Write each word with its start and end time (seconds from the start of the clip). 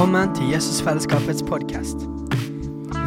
Velkommen 0.00 0.30
til 0.34 0.48
Jesusfellesskapets 0.48 1.42
podkast. 1.48 1.96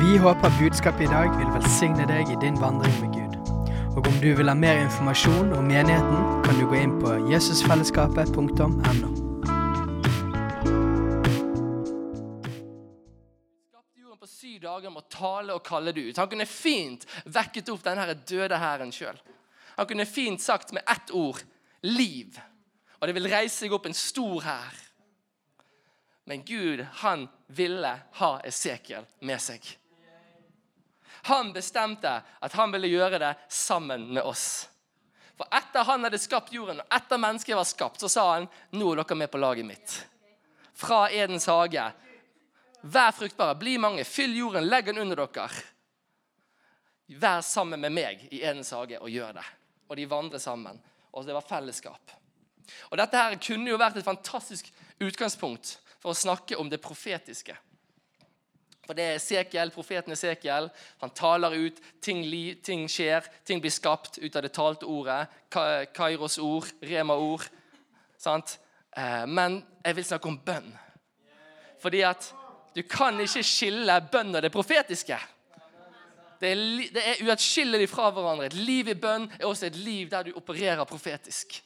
Vi 0.01 0.17
håper 0.17 0.51
budskapet 0.59 1.01
i 1.01 1.07
dag 1.09 1.31
vil 1.39 1.49
velsigne 1.55 2.05
deg 2.05 2.29
i 2.29 2.35
din 2.43 2.59
vandring 2.61 2.93
med 3.01 3.15
Gud. 3.15 3.33
Og 3.97 4.09
om 4.11 4.19
du 4.21 4.27
vil 4.37 4.51
ha 4.51 4.53
mer 4.53 4.77
informasjon 4.83 5.55
om 5.57 5.65
menigheten, 5.65 6.19
kan 6.45 6.59
du 6.59 6.67
gå 6.69 6.77
inn 6.83 6.93
på 7.01 7.15
jesusfellesskapet.no. 7.31 8.69
på 14.21 14.29
syv 14.29 14.61
dager 14.61 14.93
med 14.93 15.01
å 15.01 15.09
tale 15.17 15.57
og 15.57 15.65
kalle 15.65 15.97
det 15.97 16.05
ut. 16.11 16.21
Han 16.21 16.29
kunne 16.29 16.45
fint 16.45 17.09
vekket 17.25 17.73
opp 17.73 17.81
denne 17.89 18.13
døde 18.13 18.61
hæren 18.67 18.93
sjøl. 18.93 19.17
Han 19.81 19.89
kunne 19.89 20.05
fint 20.05 20.45
sagt 20.45 20.77
med 20.77 20.85
ett 20.85 21.09
ord 21.09 21.41
'liv'. 21.81 22.37
Og 23.01 23.07
det 23.07 23.17
vil 23.17 23.33
reise 23.33 23.65
seg 23.65 23.73
opp 23.73 23.89
en 23.89 23.97
stor 23.97 24.45
hær. 24.45 24.82
Men 26.23 26.43
Gud, 26.45 26.85
han 26.93 27.27
ville 27.47 27.99
ha 28.11 28.33
Esekiel 28.47 29.05
med 29.19 29.41
seg. 29.41 29.65
Han 31.23 31.53
bestemte 31.53 32.21
at 32.39 32.53
han 32.53 32.71
ville 32.71 32.91
gjøre 32.91 33.19
det 33.19 33.33
sammen 33.51 34.09
med 34.13 34.23
oss. 34.23 34.69
For 35.37 35.47
etter 35.55 35.83
han 35.87 36.03
hadde 36.03 36.19
skapt 36.19 36.53
jorden, 36.53 36.81
og 36.83 36.95
etter 36.95 37.19
mennesket 37.19 37.57
var 37.57 37.67
skapt, 37.67 38.01
så 38.03 38.09
sa 38.11 38.25
han 38.33 38.47
nå 38.75 38.91
er 38.91 39.01
dere 39.01 39.17
med 39.17 39.31
på 39.31 39.39
laget 39.41 39.67
mitt. 39.67 39.95
Fra 40.73 41.05
Edens 41.11 41.47
hage. 41.47 41.85
Vær 42.81 43.13
fruktbare, 43.15 43.55
bli 43.55 43.77
mange, 43.79 44.03
fyll 44.03 44.35
jorden, 44.35 44.67
legg 44.67 44.91
den 44.91 44.99
under 45.03 45.23
dere. 45.23 45.63
Vær 47.19 47.41
sammen 47.45 47.81
med 47.83 47.95
meg 47.95 48.27
i 48.31 48.41
Edens 48.43 48.73
hage 48.75 48.99
og 48.99 49.11
gjør 49.11 49.39
det. 49.39 49.45
Og 49.89 49.99
de 49.99 50.09
vandrer 50.09 50.43
sammen. 50.43 50.79
Og 51.13 51.25
det 51.27 51.35
var 51.35 51.45
fellesskap. 51.47 52.13
Og 52.91 52.97
Dette 52.97 53.19
her 53.19 53.35
kunne 53.43 53.69
jo 53.69 53.79
vært 53.79 53.99
et 53.99 54.07
fantastisk 54.07 54.69
utgangspunkt 55.03 55.77
for 56.03 56.11
å 56.11 56.17
snakke 56.19 56.57
om 56.59 56.67
det 56.69 56.81
profetiske. 56.83 57.55
For 58.83 58.97
det 58.97 59.03
er 59.07 59.15
Esekiel, 59.15 59.69
profeten 59.71 60.11
Esekiel. 60.11 60.65
Han 60.99 61.13
taler 61.15 61.53
ut. 61.55 61.77
Ting, 62.03 62.19
li, 62.27 62.55
ting 62.59 62.83
skjer. 62.91 63.23
Ting 63.47 63.61
blir 63.63 63.71
skapt 63.71 64.17
ut 64.19 64.35
av 64.35 64.43
det 64.43 64.51
talte 64.51 64.83
ordet. 64.91 65.21
Ka- 65.49 65.85
Kairos 65.95 66.35
ord, 66.43 66.67
Rema-ord. 66.83 67.45
Sant? 68.19 68.57
Eh, 68.97 69.23
Men 69.25 69.61
jeg 69.85 69.95
vil 69.95 70.03
snakke 70.11 70.27
om 70.27 70.37
bønn. 70.43 70.67
Fordi 71.79 72.01
at 72.03 72.27
du 72.75 72.81
kan 72.83 73.15
ikke 73.23 73.43
skille 73.47 73.95
bønn 74.11 74.35
og 74.35 74.41
det 74.43 74.51
profetiske. 74.51 75.17
Det 76.43 76.49
er, 76.51 76.61
det 76.91 77.03
er 77.07 77.23
uatskillelig 77.23 77.87
fra 77.87 78.09
hverandre. 78.11 78.49
Et 78.51 78.59
liv 78.67 78.89
i 78.91 78.99
bønn 78.99 79.29
er 79.39 79.47
også 79.47 79.69
et 79.69 79.79
liv 79.79 80.09
der 80.11 80.27
du 80.27 80.33
opererer 80.35 80.83
profetisk. 80.89 81.61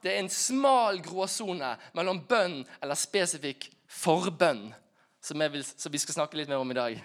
Det 0.00 0.12
er 0.12 0.22
en 0.22 0.32
smal 0.32 1.00
gråsone 1.04 1.74
mellom 1.96 2.22
bønn 2.28 2.62
eller 2.80 2.98
spesifikk 2.98 3.68
forbønn, 3.90 4.70
som, 5.20 5.42
vil, 5.52 5.64
som 5.64 5.92
vi 5.92 6.00
skal 6.00 6.16
snakke 6.20 6.38
litt 6.40 6.48
mer 6.48 6.62
om 6.62 6.70
i 6.72 6.78
dag. 6.78 6.96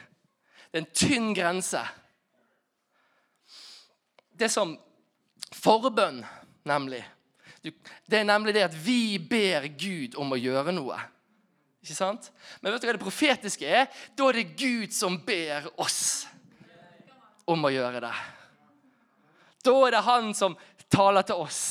Det 0.70 0.80
er 0.80 0.84
en 0.84 0.94
tynn 0.96 1.34
grense. 1.36 1.82
Det 4.36 4.50
som 4.52 4.78
forbønn, 5.56 6.24
nemlig 6.68 7.04
Det 8.06 8.20
er 8.20 8.28
nemlig 8.28 8.54
det 8.54 8.62
at 8.68 8.76
vi 8.78 9.18
ber 9.18 9.64
Gud 9.74 10.14
om 10.22 10.36
å 10.36 10.38
gjøre 10.38 10.70
noe. 10.76 11.00
Ikke 11.82 11.96
sant? 11.98 12.28
Men 12.62 12.74
vet 12.74 12.84
du 12.84 12.86
hva 12.86 12.94
det 12.94 13.02
profetiske 13.02 13.66
er? 13.66 13.88
Da 14.14 14.28
er 14.30 14.38
det 14.38 14.52
Gud 14.58 14.94
som 14.94 15.18
ber 15.26 15.66
oss 15.82 16.28
om 17.50 17.66
å 17.66 17.72
gjøre 17.74 18.04
det. 18.06 18.14
Da 19.66 19.74
er 19.88 19.96
det 19.96 20.04
han 20.06 20.30
som 20.38 20.58
taler 20.94 21.26
til 21.26 21.42
oss. 21.42 21.62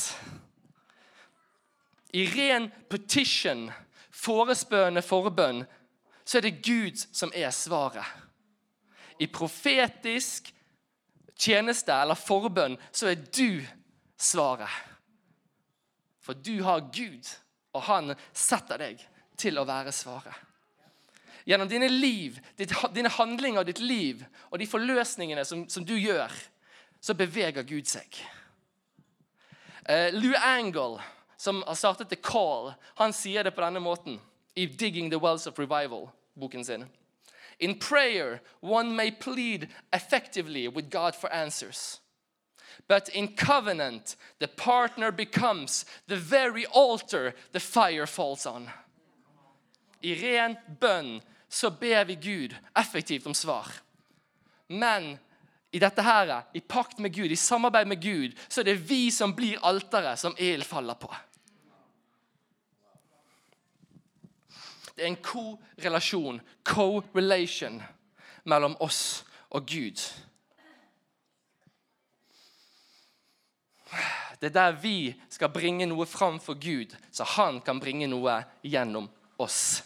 I 2.15 2.25
ren 2.31 2.69
petition, 2.89 3.67
forespørende 4.15 5.03
forbønn, 5.03 5.65
så 6.25 6.39
er 6.39 6.45
det 6.47 6.61
Gud 6.63 7.01
som 7.11 7.33
er 7.35 7.51
svaret. 7.51 8.07
I 9.19 9.27
profetisk 9.31 10.53
tjeneste 11.35 11.93
eller 11.93 12.15
forbønn 12.15 12.77
så 12.95 13.11
er 13.11 13.19
du 13.19 13.59
svaret. 14.17 14.71
For 16.23 16.33
du 16.33 16.63
har 16.63 16.87
Gud, 16.95 17.27
og 17.75 17.83
han 17.89 18.15
setter 18.33 18.79
deg 18.81 19.03
til 19.37 19.59
å 19.59 19.67
være 19.67 19.91
svaret. 19.93 20.33
Gjennom 21.45 21.69
dine 21.69 21.91
liv, 21.91 22.39
dine 22.57 23.11
handlinger 23.13 23.61
og 23.61 23.67
ditt 23.67 23.83
liv 23.83 24.23
og 24.49 24.57
de 24.57 24.65
forløsningene 24.65 25.43
som, 25.45 25.67
som 25.69 25.85
du 25.85 25.93
gjør, 25.93 26.31
så 26.97 27.13
beveger 27.13 27.67
Gud 27.67 27.85
seg. 27.85 28.07
Uh, 29.85 30.09
Lou 30.15 30.33
Angle, 30.39 31.03
som 31.37 31.63
har 31.67 31.75
startet 31.75 32.09
The 32.09 32.15
Call, 32.15 32.73
han 32.95 33.13
sier 33.13 33.43
det 33.43 33.55
på 33.55 33.63
denne 33.63 33.79
måten 33.79 34.19
i 34.55 34.65
Digging 34.65 35.09
the 35.09 35.19
Wells 35.19 35.47
of 35.47 35.59
Revival, 35.59 36.09
boken 36.33 36.65
sin. 36.65 36.85
In 37.59 37.79
prayer, 37.79 38.41
one 38.59 38.95
may 38.95 39.11
plead 39.11 39.67
effectively 39.93 40.67
with 40.67 40.89
God 40.89 41.15
for 41.15 41.31
answers. 41.31 42.01
But 42.87 43.09
in 43.09 43.35
covenant, 43.35 44.15
the 44.39 44.47
partner 44.47 45.11
becomes 45.11 45.85
the 46.07 46.17
very 46.17 46.65
altar 46.65 47.33
the 47.51 47.59
fire 47.59 48.05
falls 48.05 48.45
on. 48.45 48.69
I 50.03 50.13
ren 50.13 50.57
bønn 50.79 51.21
så 51.49 51.69
ber 51.69 52.05
vi 52.05 52.15
Gud 52.15 52.55
effektivt 52.75 53.25
om 53.25 53.33
svar. 53.33 53.67
Men 54.67 55.17
i 55.75 55.79
dette 55.79 56.03
her, 56.05 56.29
i 56.55 56.61
pakt 56.63 57.01
med 57.03 57.11
Gud, 57.11 57.31
i 57.31 57.35
samarbeid 57.35 57.87
med 57.87 57.99
Gud, 58.01 58.35
så 58.47 58.61
er 58.61 58.69
det 58.69 58.77
vi 58.87 59.09
som 59.11 59.33
blir 59.35 59.59
alteret 59.59 60.19
som 60.19 60.35
ild 60.39 60.63
faller 60.63 60.95
på. 60.95 61.09
Det 64.95 65.03
er 65.03 65.09
en 65.11 65.19
korrelasjon, 65.19 66.39
co-relation, 66.63 67.81
mellom 68.47 68.77
oss 68.79 69.25
og 69.51 69.67
Gud. 69.67 69.99
Det 74.39 74.47
er 74.47 74.55
der 74.55 74.79
vi 74.79 75.11
skal 75.29 75.51
bringe 75.51 75.87
noe 75.89 76.07
fram 76.07 76.39
for 76.39 76.55
Gud, 76.55 76.95
så 77.11 77.27
han 77.35 77.59
kan 77.65 77.83
bringe 77.83 78.07
noe 78.07 78.39
gjennom 78.63 79.09
oss. 79.41 79.83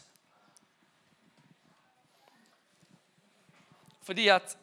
Fordi 4.06 4.30
at 4.34 4.54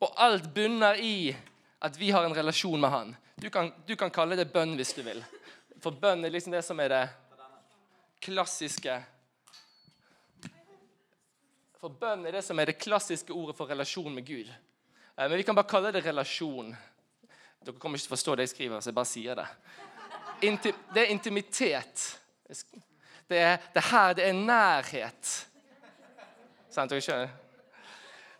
Og 0.00 0.12
alt 0.16 0.46
bunner 0.54 1.00
i 1.00 1.36
at 1.80 1.96
vi 1.96 2.10
har 2.10 2.24
en 2.24 2.36
relasjon 2.36 2.80
med 2.80 2.90
han. 2.90 3.16
Du 3.36 3.50
kan, 3.50 3.72
du 3.86 3.96
kan 3.96 4.12
kalle 4.12 4.36
det 4.36 4.50
bønn 4.52 4.76
hvis 4.76 4.92
du 4.96 5.02
vil. 5.04 5.22
For 5.80 5.96
bønn 5.96 6.24
er 6.24 6.32
liksom 6.32 6.52
det 6.52 6.62
som 6.64 6.80
er 6.80 6.92
det 6.92 7.04
klassiske 8.20 8.98
For 11.80 11.88
bønn 11.96 12.26
er 12.28 12.36
det 12.36 12.42
som 12.44 12.58
er 12.60 12.68
det 12.68 12.76
klassiske 12.76 13.32
ordet 13.32 13.56
for 13.56 13.70
relasjon 13.70 14.12
med 14.12 14.26
Gud. 14.28 14.48
Eh, 15.16 15.28
Men 15.28 15.38
vi 15.38 15.46
kan 15.48 15.56
bare 15.56 15.68
kalle 15.68 15.92
det 15.92 16.04
relasjon. 16.04 16.74
Dere 17.64 17.76
kommer 17.80 17.96
ikke 17.96 18.04
til 18.04 18.12
å 18.12 18.16
forstå 18.16 18.34
det 18.36 18.44
jeg 18.44 18.52
skriver, 18.54 18.80
så 18.80 18.90
jeg 18.90 18.98
bare 18.98 19.08
sier 19.08 19.40
det. 19.40 19.46
Det 20.92 21.00
er 21.00 21.12
intimitet. 21.12 22.04
Det 23.28 23.38
er 23.38 23.56
det 23.72 23.82
her, 23.88 24.12
det 24.16 24.26
er 24.28 24.36
nærhet. 24.36 25.32
Sant, 26.68 26.92
dere 26.92 27.04
skjønner? 27.04 27.32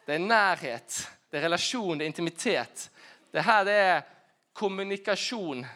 Det 0.06 0.14
er 0.16 0.22
nærhet, 0.24 1.00
det 1.30 1.38
er 1.38 1.46
relasjon, 1.46 1.98
det 1.98 2.04
er 2.04 2.12
intimitet. 2.12 2.88
Det 3.30 3.44
her 3.46 3.64
det 3.64 3.76
er 3.78 4.06
kommunikasjon 4.52 5.66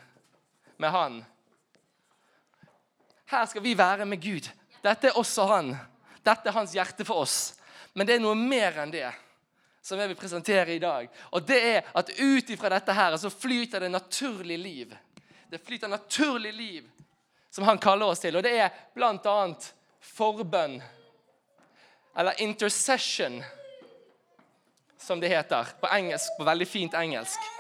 med 0.76 0.91
Han. 0.91 1.20
Her 3.31 3.47
skal 3.47 3.62
vi 3.62 3.75
være 3.78 4.04
med 4.04 4.22
Gud. 4.22 4.48
Dette 4.82 5.09
er 5.09 5.19
også 5.19 5.47
Han. 5.47 5.76
Dette 6.25 6.48
er 6.48 6.56
hans 6.56 6.75
hjerte 6.75 7.04
for 7.04 7.22
oss. 7.22 7.54
Men 7.94 8.06
det 8.06 8.16
er 8.16 8.25
noe 8.25 8.34
mer 8.38 8.81
enn 8.82 8.93
det 8.93 9.06
som 9.84 10.00
jeg 10.00 10.10
vil 10.10 10.19
presentere 10.19 10.75
i 10.75 10.81
dag. 10.82 11.09
Og 11.37 11.44
det 11.44 11.60
er 11.60 11.91
at 11.93 12.10
ut 12.16 12.50
ifra 12.50 12.70
dette 12.72 12.93
her 12.97 13.16
så 13.20 13.31
flyter 13.31 13.84
det 13.84 13.93
naturlig 13.93 14.59
liv. 14.59 14.94
Det 15.50 15.61
flyter 15.61 15.93
naturlig 15.93 16.52
liv 16.52 16.90
som 17.50 17.64
han 17.69 17.79
kaller 17.79 18.06
oss 18.06 18.25
til. 18.25 18.37
Og 18.37 18.43
det 18.43 18.55
er 18.58 18.73
annet 18.96 19.69
forbønn. 20.00 20.81
Eller 22.17 22.40
intercession, 22.40 23.43
som 25.05 25.21
det 25.21 25.33
heter 25.33 25.69
på 25.81 25.91
engelsk, 25.93 26.39
på 26.39 26.49
veldig 26.49 26.69
fint 26.69 26.97
engelsk. 26.99 27.53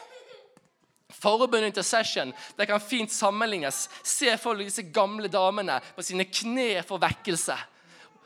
Forbønn 1.14 1.68
intercession 1.68 2.32
det 2.56 2.66
kan 2.66 2.82
fint 2.82 3.12
sammenlignes. 3.12 3.86
Se 4.02 4.34
for 4.40 4.58
deg 4.58 4.70
disse 4.70 4.86
gamle 4.94 5.30
damene 5.30 5.78
på 5.94 6.04
sine 6.04 6.26
kne 6.26 6.82
for 6.86 7.02
vekkelse. 7.02 7.56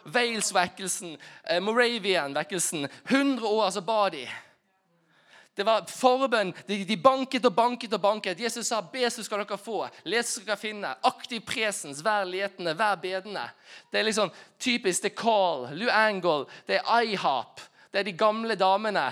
Wales-vekkelsen, 0.09 1.19
eh, 1.44 1.61
Moravian-vekkelsen. 1.61 2.88
100 3.09 3.47
år 3.47 3.70
så 3.70 3.82
ba 3.85 4.09
de. 4.11 4.29
Det 5.59 5.65
var 5.67 5.88
forbønn. 5.91 6.53
De, 6.69 6.85
de 6.87 6.97
banket 7.03 7.44
og 7.49 7.55
banket 7.55 7.93
og 7.97 8.00
banket. 8.00 8.41
Jesus 8.41 8.69
sa, 8.70 8.79
'Be, 8.81 9.11
så 9.11 9.25
skal 9.26 9.43
dere 9.43 9.59
få. 9.59 9.88
Les, 10.05 10.26
så 10.26 10.38
skal 10.38 10.53
dere 10.53 10.61
finne.' 10.61 10.93
Aktiv 11.03 11.43
presens. 11.43 11.99
Vær 12.05 12.25
letende, 12.25 12.76
vær 12.79 12.94
bedende. 12.94 13.43
Det 13.91 13.99
er 13.99 14.06
liksom 14.06 14.31
typisk 14.59 15.03
The 15.03 15.11
Call, 15.11 15.67
Lou 15.75 15.91
Angle, 15.91 16.47
det 16.67 16.79
er 16.79 17.03
IHOP. 17.03 17.61
Det 17.93 18.00
er 18.00 18.08
de 18.08 18.17
gamle 18.17 18.56
damene 18.58 19.08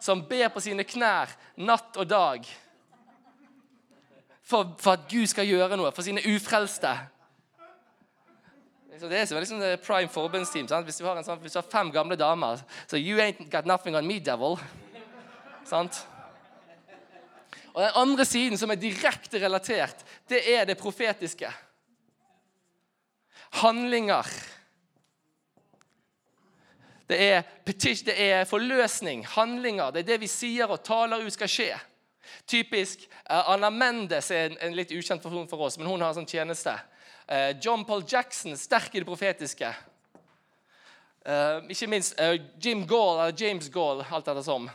som 0.00 0.22
ber 0.28 0.48
på 0.52 0.62
sine 0.62 0.84
knær 0.86 1.32
natt 1.56 1.96
og 1.98 2.08
dag. 2.08 2.48
For, 4.48 4.74
for 4.80 4.96
at 4.96 5.08
Gud 5.10 5.26
skal 5.28 5.48
gjøre 5.48 5.76
noe 5.76 5.92
for 5.92 6.06
sine 6.06 6.22
ufrelste. 6.24 6.94
Det 8.98 9.14
er 9.14 9.40
liksom 9.40 9.60
det 9.60 9.80
prime 9.84 10.10
forbundsteam. 10.10 10.66
Hvis 10.84 10.98
du, 10.98 11.04
har 11.06 11.20
sånn, 11.22 11.38
hvis 11.42 11.54
du 11.54 11.60
har 11.60 11.70
fem 11.70 11.90
gamle 11.94 12.16
damer 12.18 12.58
Så 12.90 12.98
you 12.98 13.20
ain't 13.22 13.44
got 13.50 13.66
nothing 13.68 13.94
on 13.94 14.06
me, 14.06 14.18
devil. 14.18 14.58
Sant? 15.68 16.00
Og 17.74 17.82
Den 17.84 17.94
andre 17.94 18.24
siden, 18.24 18.58
som 18.58 18.70
er 18.70 18.80
direkte 18.80 19.38
relatert, 19.38 20.02
det 20.28 20.40
er 20.50 20.64
det 20.66 20.78
profetiske. 20.80 21.50
Handlinger. 23.60 24.26
Det 27.08 27.16
er, 27.16 27.42
det 27.64 28.14
er 28.20 28.44
forløsning, 28.44 29.26
handlinger. 29.26 29.90
Det 29.90 30.02
er 30.02 30.10
det 30.12 30.20
vi 30.20 30.28
sier 30.28 30.68
og 30.68 30.82
taler 30.84 31.24
ut 31.24 31.32
skal 31.32 31.48
skje. 31.48 31.70
Typisk. 32.46 33.06
Uh, 33.30 33.54
Anna 33.54 33.70
Mendes 33.70 34.30
er 34.30 34.50
en, 34.50 34.58
en, 34.60 34.76
litt 34.76 34.92
ukjent 34.92 35.22
person 35.22 35.48
for 35.48 35.64
oss, 35.64 35.78
men 35.78 35.88
hun 35.88 36.02
har 36.04 36.12
en 36.12 36.20
sånn 36.20 36.28
tjeneste. 36.28 36.74
Uh, 37.24 37.54
John 37.64 37.86
Paul 37.88 38.04
Jackson, 38.08 38.56
sterk 38.60 38.92
i 38.92 39.00
det 39.00 39.08
profetiske. 39.08 39.70
Uh, 41.24 41.64
ikke 41.72 41.88
minst 41.88 42.20
Jim 42.60 42.84
Gall, 42.88 43.22
eller 43.22 43.36
James 43.36 43.68
Gall, 43.72 44.04
alt 44.04 44.28
etter 44.28 44.44
som. 44.44 44.68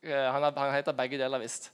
Han, 0.00 0.44
han, 0.44 0.72
heter 0.72 0.96
begge 0.96 1.18
deler, 1.20 1.40
visst. 1.42 1.70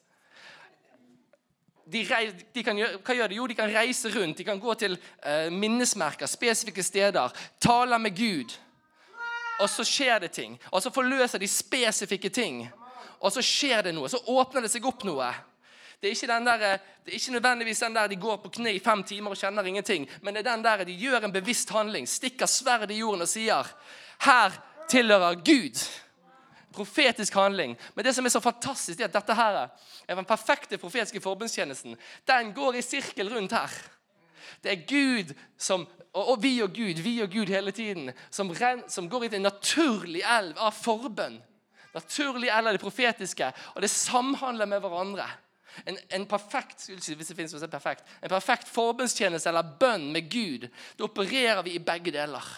De, 1.87 2.01
de 2.03 2.63
gjøre, 2.65 2.99
hva 3.07 3.15
gjør 3.15 3.31
de? 3.31 3.37
Jo, 3.39 3.45
de 3.47 3.55
kan 3.55 3.71
reise 3.71 4.11
rundt. 4.11 4.41
De 4.41 4.47
kan 4.47 4.59
gå 4.59 4.75
til 4.75 4.97
minnesmerker, 5.55 6.27
spesifikke 6.27 6.83
steder. 6.83 7.31
Tale 7.63 8.01
med 8.03 8.19
Gud 8.19 8.57
og 9.61 9.71
så 9.71 9.85
skjer 9.85 10.21
det 10.21 10.33
ting. 10.37 10.59
Og 10.73 10.83
så 10.83 10.93
forløser 10.93 11.41
de 11.41 11.49
spesifikke 11.49 12.29
ting. 12.29 12.67
Og 13.21 13.33
så 13.33 13.43
skjer 13.45 13.87
det 13.87 13.95
noe. 13.97 14.11
Så 14.13 14.21
åpner 14.29 14.65
det 14.65 14.73
seg 14.73 14.87
opp 14.89 15.05
noe. 15.09 15.31
Det 16.01 16.13
er, 16.13 16.41
der, 16.45 16.59
det 17.05 17.13
er 17.13 17.17
ikke 17.17 17.33
nødvendigvis 17.33 17.81
den 17.81 17.95
der 17.97 18.09
de 18.09 18.19
går 18.21 18.37
på 18.37 18.51
kne 18.59 18.75
i 18.77 18.83
fem 18.85 19.03
timer 19.05 19.33
og 19.33 19.41
kjenner 19.41 19.65
ingenting. 19.65 20.05
Men 20.23 20.35
det 20.35 20.43
er 20.45 20.51
den 20.51 20.65
der 20.65 20.85
de 20.85 20.97
gjør 21.01 21.25
en 21.25 21.33
bevisst 21.33 21.73
handling, 21.73 22.09
stikker 22.09 22.47
sverd 22.47 22.91
i 22.93 23.01
jorden 23.01 23.25
og 23.25 23.31
sier 23.31 23.71
Her 24.21 24.53
tilhører 24.89 25.41
Gud. 25.45 25.81
Profetisk 26.77 27.35
handling. 27.35 27.77
Men 27.95 28.05
det 28.05 28.15
som 28.15 28.25
er 28.25 28.35
så 28.35 28.41
fantastisk, 28.45 29.01
er 29.01 29.09
at 29.09 29.17
dette 29.17 29.35
her 29.35 29.63
er 29.65 30.15
den 30.15 30.29
perfekte 30.29 30.79
profetiske 30.79 31.21
forbundstjenesten. 31.21 31.97
Den 32.29 32.53
går 32.53 32.77
i 32.77 32.85
sirkel 32.85 33.33
rundt 33.33 33.57
her. 33.57 33.73
Det 34.63 34.73
er 34.73 34.85
Gud 34.89 35.33
som 35.59 35.87
og, 36.17 36.31
og, 36.33 36.37
vi 36.43 36.55
og 36.65 36.73
Gud, 36.73 37.03
vi 37.05 37.19
og 37.21 37.31
Gud 37.31 37.51
hele 37.53 37.73
tiden, 37.77 38.11
som, 38.31 38.51
ren, 38.57 38.83
som 38.89 39.09
går 39.11 39.27
i 39.27 39.33
en 39.37 39.45
naturlig 39.45 40.23
elv 40.25 40.57
av 40.57 40.73
forbønn. 40.73 41.37
Naturlig 41.93 42.49
elv 42.53 42.71
av 42.71 42.77
det 42.77 42.81
profetiske, 42.81 43.51
og 43.75 43.85
det 43.85 43.91
samhandler 43.93 44.69
med 44.71 44.81
hverandre. 44.85 45.27
En, 45.85 45.99
en 46.17 46.25
perfekt 46.25 46.87
det 46.89 47.53
en 47.53 47.71
perfekt, 47.71 48.07
en 48.23 48.33
perfekt 48.33 48.71
forbundstjeneste 48.73 49.51
eller 49.51 49.75
bønn 49.81 50.09
med 50.15 50.31
Gud, 50.33 50.65
da 50.97 51.05
opererer 51.05 51.61
vi 51.67 51.77
i 51.77 51.83
begge 51.85 52.15
deler. 52.15 52.49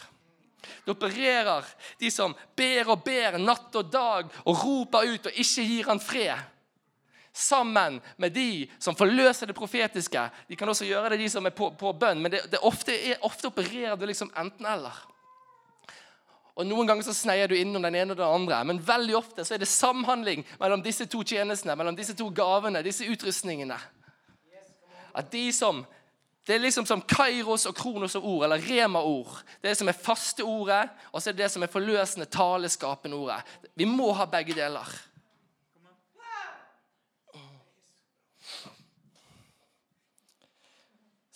Da 0.86 0.94
opererer 0.94 1.66
de 1.98 2.12
som 2.14 2.36
ber 2.56 2.92
og 2.94 3.02
ber 3.06 3.40
natt 3.42 3.74
og 3.74 3.90
dag 3.90 4.30
og 4.44 4.62
roper 4.62 5.10
ut 5.10 5.26
og 5.30 5.42
ikke 5.42 5.66
gir 5.66 5.90
han 5.90 6.02
fred 6.02 6.46
sammen 7.32 8.00
med 8.16 8.32
de 8.32 8.66
som 8.78 8.96
forløser 8.96 9.50
det 9.50 9.56
profetiske. 9.56 10.24
De 10.48 10.56
kan 10.56 10.68
også 10.68 10.88
gjøre 10.88 11.12
det, 11.12 11.20
de 11.22 11.28
som 11.32 11.46
er 11.46 11.54
på, 11.54 11.70
på 11.78 11.92
bønn, 11.92 12.22
men 12.22 12.32
det, 12.34 12.44
det 12.52 12.62
ofte, 12.66 12.94
er, 12.94 13.20
ofte, 13.26 13.50
opererer 13.50 13.96
du 13.96 14.06
liksom 14.08 14.32
enten-eller. 14.36 15.04
Og 16.58 16.66
Noen 16.66 16.88
ganger 16.90 17.06
så 17.06 17.14
sneier 17.14 17.46
du 17.46 17.54
innom 17.54 17.84
den 17.86 17.94
ene 17.94 18.16
og 18.16 18.18
den 18.18 18.26
andre, 18.26 18.64
men 18.66 18.80
veldig 18.82 19.14
ofte 19.14 19.44
så 19.46 19.54
er 19.54 19.62
det 19.62 19.70
samhandling 19.70 20.42
mellom 20.58 20.82
disse 20.82 21.06
to 21.06 21.22
tjenestene, 21.22 21.76
mellom 21.78 21.94
disse 21.98 22.16
to 22.18 22.26
gavene, 22.34 22.82
disse 22.82 23.06
utrustningene. 23.06 23.78
At 25.14 25.30
de 25.30 25.46
som 25.54 25.84
det 26.48 26.54
er 26.56 26.62
liksom 26.62 26.86
som 26.88 27.02
Kairos 27.04 27.66
og 27.68 27.74
Kronos 27.76 28.14
og 28.16 28.24
ord, 28.24 28.44
eller 28.46 28.62
Rema-ord. 28.64 29.42
Det 29.60 29.68
det 29.68 29.76
som 29.76 29.90
er 29.90 29.98
faste 30.00 30.44
ordet, 30.48 30.86
og 31.12 31.20
så 31.20 31.28
er 31.28 31.34
det 31.36 31.42
det 31.42 31.50
som 31.52 31.62
er 31.62 31.68
forløsende, 31.68 32.24
taleskapende 32.24 33.18
ordet. 33.18 33.42
Vi 33.76 33.84
må 33.84 34.06
ha 34.16 34.24
begge 34.24 34.56
deler. 34.56 34.88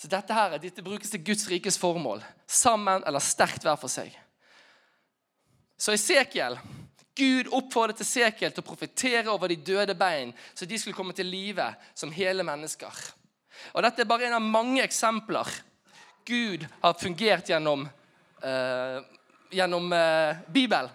Så 0.03 0.09
dette 0.11 0.35
her, 0.35 0.57
dette 0.59 0.83
brukes 0.83 1.13
til 1.13 1.23
Guds 1.23 1.45
rikes 1.47 1.77
formål. 1.79 2.25
Sammen 2.51 3.05
eller 3.07 3.23
sterkt 3.23 3.63
hver 3.63 3.77
for 3.79 3.93
seg. 3.93 4.11
Så 5.79 5.95
Esekiel 5.95 6.57
Gud 7.15 7.53
oppfordret 7.53 8.01
Esekiel 8.03 8.51
til 8.51 8.65
å 8.65 8.67
profetere 8.67 9.31
over 9.31 9.53
de 9.53 9.61
døde 9.61 9.95
bein, 9.95 10.33
så 10.57 10.67
de 10.67 10.79
skulle 10.81 10.97
komme 10.97 11.15
til 11.15 11.29
live 11.29 11.69
som 11.95 12.11
hele 12.15 12.43
mennesker. 12.47 13.03
Og 13.77 13.85
Dette 13.85 14.03
er 14.03 14.09
bare 14.09 14.27
en 14.27 14.39
av 14.41 14.43
mange 14.43 14.83
eksempler 14.83 15.51
Gud 16.27 16.65
har 16.81 16.99
fungert 16.99 17.53
gjennom, 17.53 17.85
uh, 18.43 18.99
gjennom 19.55 19.93
uh, 19.93 20.41
Bibelen. 20.51 20.91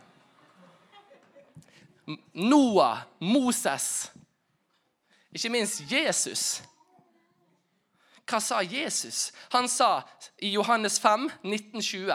Noah, 2.34 3.06
Moses, 3.20 4.10
ikke 5.32 5.52
minst 5.54 5.84
Jesus. 5.92 6.64
Hva 8.28 8.42
sa 8.44 8.62
Jesus? 8.64 9.32
Han 9.56 9.70
sa 9.72 10.02
i 10.44 10.52
Johannes 10.52 11.00
5, 11.00 11.30
1920 11.44 12.12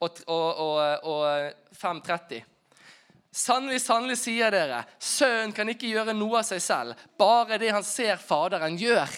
og, 0.00 0.20
og, 0.26 0.60
og, 0.62 1.10
og 1.10 1.74
5.30 1.76 2.46
Sannelig, 3.30 3.78
sannelig 3.84 4.16
sier 4.18 4.50
dere, 4.50 4.80
sønnen 4.98 5.52
kan 5.54 5.68
ikke 5.70 5.86
gjøre 5.92 6.16
noe 6.18 6.40
av 6.40 6.46
seg 6.48 6.62
selv, 6.64 7.02
bare 7.18 7.60
det 7.62 7.68
han 7.70 7.84
ser 7.86 8.18
Faderen 8.18 8.74
gjør. 8.74 9.12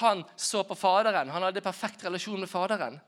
Han 0.00 0.24
så 0.34 0.64
på 0.66 0.74
Faderen. 0.74 1.30
Han 1.30 1.46
hadde 1.46 1.62
perfekt 1.62 2.02
relasjon 2.06 2.40
med 2.42 2.50
Faderen. 2.50 2.98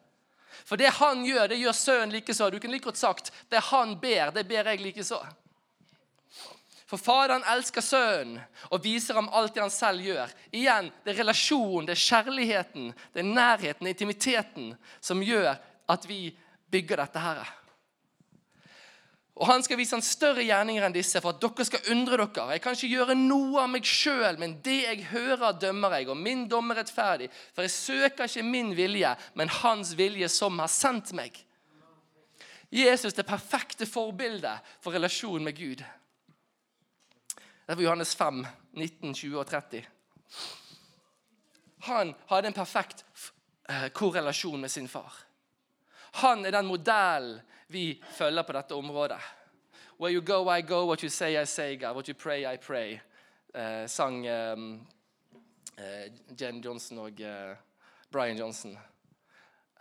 For 0.67 0.79
det 0.79 0.93
han 1.01 1.25
gjør, 1.27 1.49
det 1.51 1.59
gjør 1.59 1.75
sønnen 1.75 2.15
likeså. 2.15 2.47
Du 2.51 2.61
kunne 2.61 2.77
like 2.77 2.87
godt 2.87 3.01
sagt 3.01 3.33
det 3.51 3.63
han 3.71 3.97
ber, 3.99 4.31
det 4.35 4.47
ber 4.47 4.71
jeg 4.71 4.83
likeså. 4.83 5.19
For 6.91 6.99
Faderen 6.99 7.45
elsker 7.47 7.85
Sønnen 7.87 8.41
og 8.67 8.83
viser 8.83 9.15
ham 9.15 9.29
alt 9.31 9.55
det 9.55 9.63
han 9.63 9.71
selv 9.71 10.03
gjør. 10.03 10.33
Igjen, 10.51 10.91
Det 11.05 11.13
er 11.13 11.21
relasjonen, 11.23 11.87
det 11.87 11.95
er 11.95 12.03
kjærligheten, 12.03 12.93
det 13.15 13.23
er 13.23 13.29
nærheten, 13.31 13.85
det 13.85 13.93
er 13.93 13.95
intimiteten 13.95 14.73
som 15.01 15.23
gjør 15.23 15.55
at 15.89 16.09
vi 16.09 16.37
bygger 16.71 16.97
dette 16.97 17.23
her. 17.23 17.47
Og 19.41 19.47
Han 19.47 19.63
skal 19.63 19.79
vise 19.79 19.95
han 19.95 20.03
større 20.03 20.43
gjerninger 20.45 20.85
enn 20.85 20.93
disse 20.93 21.21
for 21.23 21.33
at 21.33 21.41
dere 21.41 21.65
skal 21.65 21.93
undre 21.95 22.19
dere. 22.27 22.49
Jeg 22.57 22.61
kan 22.65 22.75
ikke 22.75 22.91
gjøre 22.91 23.15
noe 23.15 23.63
av 23.63 23.71
meg 23.71 23.87
sjøl, 23.87 24.37
men 24.37 24.59
det 24.61 24.83
jeg 24.83 25.07
hører, 25.13 25.55
dømmer 25.57 25.95
jeg. 25.97 26.11
Og 26.11 26.19
min 26.19 26.49
dom 26.51 26.75
er 26.75 26.83
rettferdig, 26.83 27.31
for 27.55 27.65
jeg 27.65 27.71
søker 27.71 28.27
ikke 28.27 28.45
min 28.45 28.75
vilje, 28.77 29.15
men 29.39 29.55
hans 29.63 29.95
vilje 29.97 30.29
som 30.29 30.59
har 30.59 30.69
sendt 30.69 31.15
meg. 31.17 31.39
Jesus 32.71 33.15
det 33.15 33.27
perfekte 33.27 33.87
forbildet 33.87 34.75
for 34.83 34.93
relasjonen 34.93 35.49
med 35.49 35.57
Gud. 35.57 35.87
Det 37.71 37.77
var 37.77 37.83
Johannes 37.83 38.15
5, 38.15 38.47
19, 38.73 39.15
20 39.15 39.39
og 39.39 39.47
30. 39.47 39.85
Han 41.79 42.15
hadde 42.27 42.49
en 42.51 42.55
perfekt 42.57 43.05
eh, 43.69 43.87
korrelasjon 43.95 44.61
med 44.61 44.71
sin 44.71 44.89
far. 44.89 45.13
Han 46.19 46.43
er 46.47 46.51
den 46.51 46.67
modellen 46.67 47.39
vi 47.71 48.03
følger 48.17 48.43
på 48.43 48.57
dette 48.59 48.75
området. 48.75 49.21
Where 50.01 50.11
you 50.11 50.21
go, 50.21 50.51
I 50.51 50.67
go. 50.67 50.83
What 50.89 51.05
you 51.05 51.11
say, 51.11 51.43
I 51.43 51.47
say. 51.47 51.77
God. 51.77 51.95
What 51.95 52.09
you 52.09 52.15
pray, 52.19 52.43
I 52.55 52.57
pray. 52.57 52.99
Eh, 53.55 53.87
sang 53.87 54.27
eh, 54.27 54.57
eh 55.79 56.13
Jen 56.41 56.61
Johnson 56.61 56.99
og 56.99 57.21
eh, 57.21 57.57
Brian 58.11 58.39
Johnson. 58.39 58.79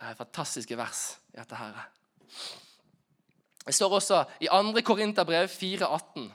Eh, 0.00 0.14
fantastiske 0.14 0.76
vers 0.76 1.18
i 1.34 1.40
dette 1.40 1.54
her. 1.54 1.88
Det 3.66 3.74
står 3.74 3.94
også 3.98 4.24
i 4.40 4.46
2. 4.46 4.80
Korinterbrev 4.80 5.48
4,18. 5.48 6.30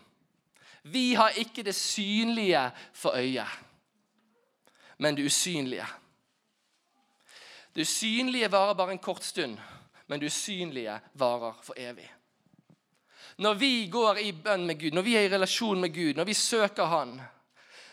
Vi 0.86 1.14
har 1.14 1.30
ikke 1.30 1.64
det 1.64 1.76
synlige 1.76 2.72
for 2.94 3.18
øyet, 3.18 3.48
men 4.98 5.18
det 5.18 5.26
usynlige. 5.26 5.86
Det 7.76 7.82
usynlige 7.82 8.52
varer 8.52 8.74
bare 8.74 8.92
en 8.92 9.00
kort 9.00 9.24
stund, 9.24 9.58
men 10.08 10.20
det 10.20 10.28
usynlige 10.28 11.00
varer 11.14 11.54
for 11.64 11.74
evig. 11.78 12.12
Når 13.38 13.54
vi 13.54 13.88
går 13.92 14.18
i 14.18 14.32
bønn 14.32 14.68
med 14.68 14.80
Gud, 14.80 14.92
når 14.92 15.02
vi 15.02 15.16
er 15.16 15.26
i 15.26 15.32
relasjon 15.34 15.82
med 15.82 15.94
Gud, 15.94 16.14
når 16.14 16.24
vi 16.24 16.34
søker 16.34 16.86
Han, 16.86 17.22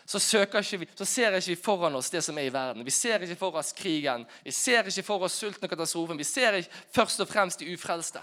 så, 0.05 0.45
vi, 0.77 0.87
så 0.95 1.05
ser 1.05 1.35
ikke 1.35 1.47
vi 1.47 1.55
foran 1.55 1.95
oss 1.95 2.09
det 2.09 2.21
som 2.23 2.37
er 2.37 2.47
i 2.47 2.53
verden. 2.53 2.85
Vi 2.85 2.91
ser 2.91 3.23
ikke 3.23 3.39
for 3.39 3.55
oss 3.55 3.73
krigen, 3.73 4.25
vi 4.43 4.51
ser 4.51 4.87
ikke 4.87 5.03
for 5.03 5.23
oss 5.23 5.33
sulten 5.39 5.63
og 5.63 5.69
katastrofen. 5.69 6.17
Vi 6.17 6.23
ser 6.23 6.59
ikke 6.59 6.71
først 6.93 7.19
og 7.19 7.27
fremst 7.27 7.59
de 7.59 7.73
ufrelste. 7.73 8.19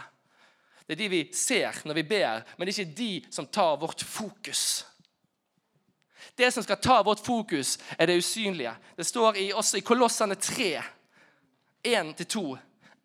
Det 0.90 0.96
er 0.96 1.04
de 1.04 1.08
vi 1.08 1.18
ser 1.38 1.76
når 1.86 1.94
vi 1.94 2.02
ber, 2.02 2.40
men 2.58 2.66
det 2.66 2.72
er 2.72 2.80
ikke 2.82 2.98
de 2.98 3.26
som 3.30 3.46
tar 3.46 3.76
vårt 3.78 4.02
fokus. 4.02 4.86
Det 6.34 6.48
som 6.50 6.64
skal 6.66 6.80
ta 6.82 6.96
vårt 7.06 7.22
fokus, 7.22 7.76
er 7.94 8.10
det 8.10 8.16
usynlige. 8.18 8.72
Det 8.96 9.06
står 9.06 9.36
i, 9.38 9.44
også 9.52 9.78
i 9.78 9.84
Kolossene 9.86 10.34
3, 10.34 10.82
1-2. 11.86 12.42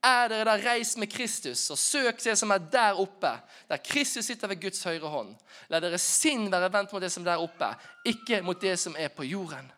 Er 0.01 0.31
dere 0.33 0.47
da 0.49 0.55
reist 0.63 0.97
med 0.97 1.13
Kristus, 1.13 1.67
og 1.69 1.77
søk 1.77 2.23
det 2.23 2.33
som 2.41 2.55
er 2.57 2.65
der 2.73 2.97
oppe, 2.97 3.35
der 3.69 3.85
Kristus 3.85 4.25
sitter 4.25 4.49
ved 4.49 4.63
Guds 4.65 4.81
høyre 4.83 5.13
hånd. 5.13 5.35
La 5.69 5.77
deres 5.77 6.09
sinn 6.23 6.49
være 6.49 6.73
vendt 6.73 6.97
mot 6.97 7.05
det 7.05 7.13
som 7.13 7.21
er 7.21 7.35
der 7.35 7.45
oppe, 7.45 7.69
ikke 8.01 8.41
mot 8.41 8.65
det 8.65 8.79
som 8.81 8.97
er 8.97 9.13
på 9.13 9.29
jorden. 9.29 9.69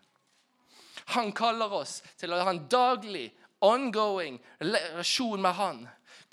Han 1.12 1.36
kaller 1.36 1.76
oss 1.76 2.00
til 2.16 2.32
å 2.32 2.40
ha 2.40 2.56
en 2.56 2.66
daglig 2.72 3.34
ongoing 3.60 4.40
relasjon 4.64 5.44
med 5.44 5.60
Han. 5.60 5.88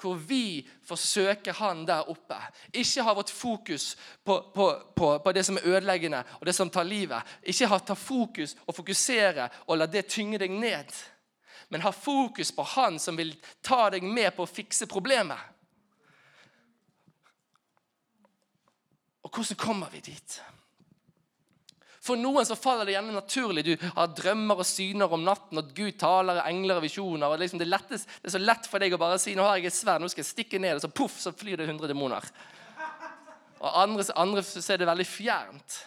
Hvor 0.04 0.14
vi 0.14 0.68
får 0.84 0.96
søke 0.96 1.52
Han 1.52 1.86
der 1.88 2.10
oppe. 2.12 2.36
Ikke 2.72 3.02
ha 3.02 3.14
vårt 3.16 3.30
fokus 3.30 3.96
på, 4.24 4.36
på, 4.54 4.66
på, 4.96 5.18
på 5.18 5.32
det 5.32 5.44
som 5.46 5.56
er 5.56 5.64
ødeleggende 5.64 6.20
og 6.40 6.46
det 6.46 6.54
som 6.54 6.70
tar 6.70 6.84
livet. 6.84 7.22
Ikke 7.42 7.70
ha, 7.72 7.78
ta 7.78 7.96
fokus 7.96 8.56
og 8.66 8.76
fokusere 8.76 9.48
og 9.66 9.78
la 9.78 9.86
det 9.88 10.04
tynge 10.12 10.38
deg 10.38 10.52
ned. 10.52 10.92
Men 11.72 11.80
ha 11.80 11.90
fokus 11.90 12.52
på 12.52 12.62
Han 12.74 12.98
som 13.00 13.16
vil 13.16 13.32
ta 13.64 13.88
deg 13.90 14.04
med 14.04 14.34
på 14.36 14.44
å 14.44 14.50
fikse 14.50 14.86
problemet. 14.90 15.40
Og 19.24 19.32
hvordan 19.32 19.56
kommer 19.56 19.88
vi 19.90 20.04
dit? 20.04 20.40
For 22.04 22.20
noen 22.20 22.44
så 22.44 22.56
faller 22.58 22.84
det 22.84 22.98
gjerne 22.98 23.14
naturlig. 23.16 23.64
Du 23.64 23.86
har 23.96 24.10
drømmer 24.12 24.60
og 24.60 24.68
syner 24.68 25.12
om 25.16 25.22
natten, 25.24 25.60
og 25.60 25.70
Gud 25.76 25.96
taler, 26.00 26.42
engler 26.44 26.76
og 26.76 26.84
visjoner. 26.84 27.30
og 27.30 27.40
liksom 27.40 27.62
det, 27.62 27.70
lettest, 27.70 28.10
det, 28.18 28.28
er 28.28 28.34
så 28.36 28.42
lett 28.42 28.68
for 28.68 28.82
deg 28.82 28.92
å 28.92 29.00
bare 29.00 29.20
si 29.22 29.32
nå 29.36 29.46
har 29.46 29.56
jeg 29.56 29.70
et 29.70 29.78
sverd, 29.78 30.04
nå 30.04 30.10
skal 30.12 30.20
jeg 30.20 30.32
stikke 30.32 30.60
ned, 30.60 30.76
og 30.76 30.84
så 30.84 30.92
poff, 30.92 31.16
så 31.22 31.32
flyr 31.32 31.62
det 31.62 31.68
100 31.70 31.88
demoner. 31.88 32.28
Og 33.62 33.70
andre, 33.80 34.04
andre 34.20 34.44
så 34.44 34.60
er 34.74 34.82
det 34.82 34.90
veldig 34.90 35.08
fjernt. 35.08 35.78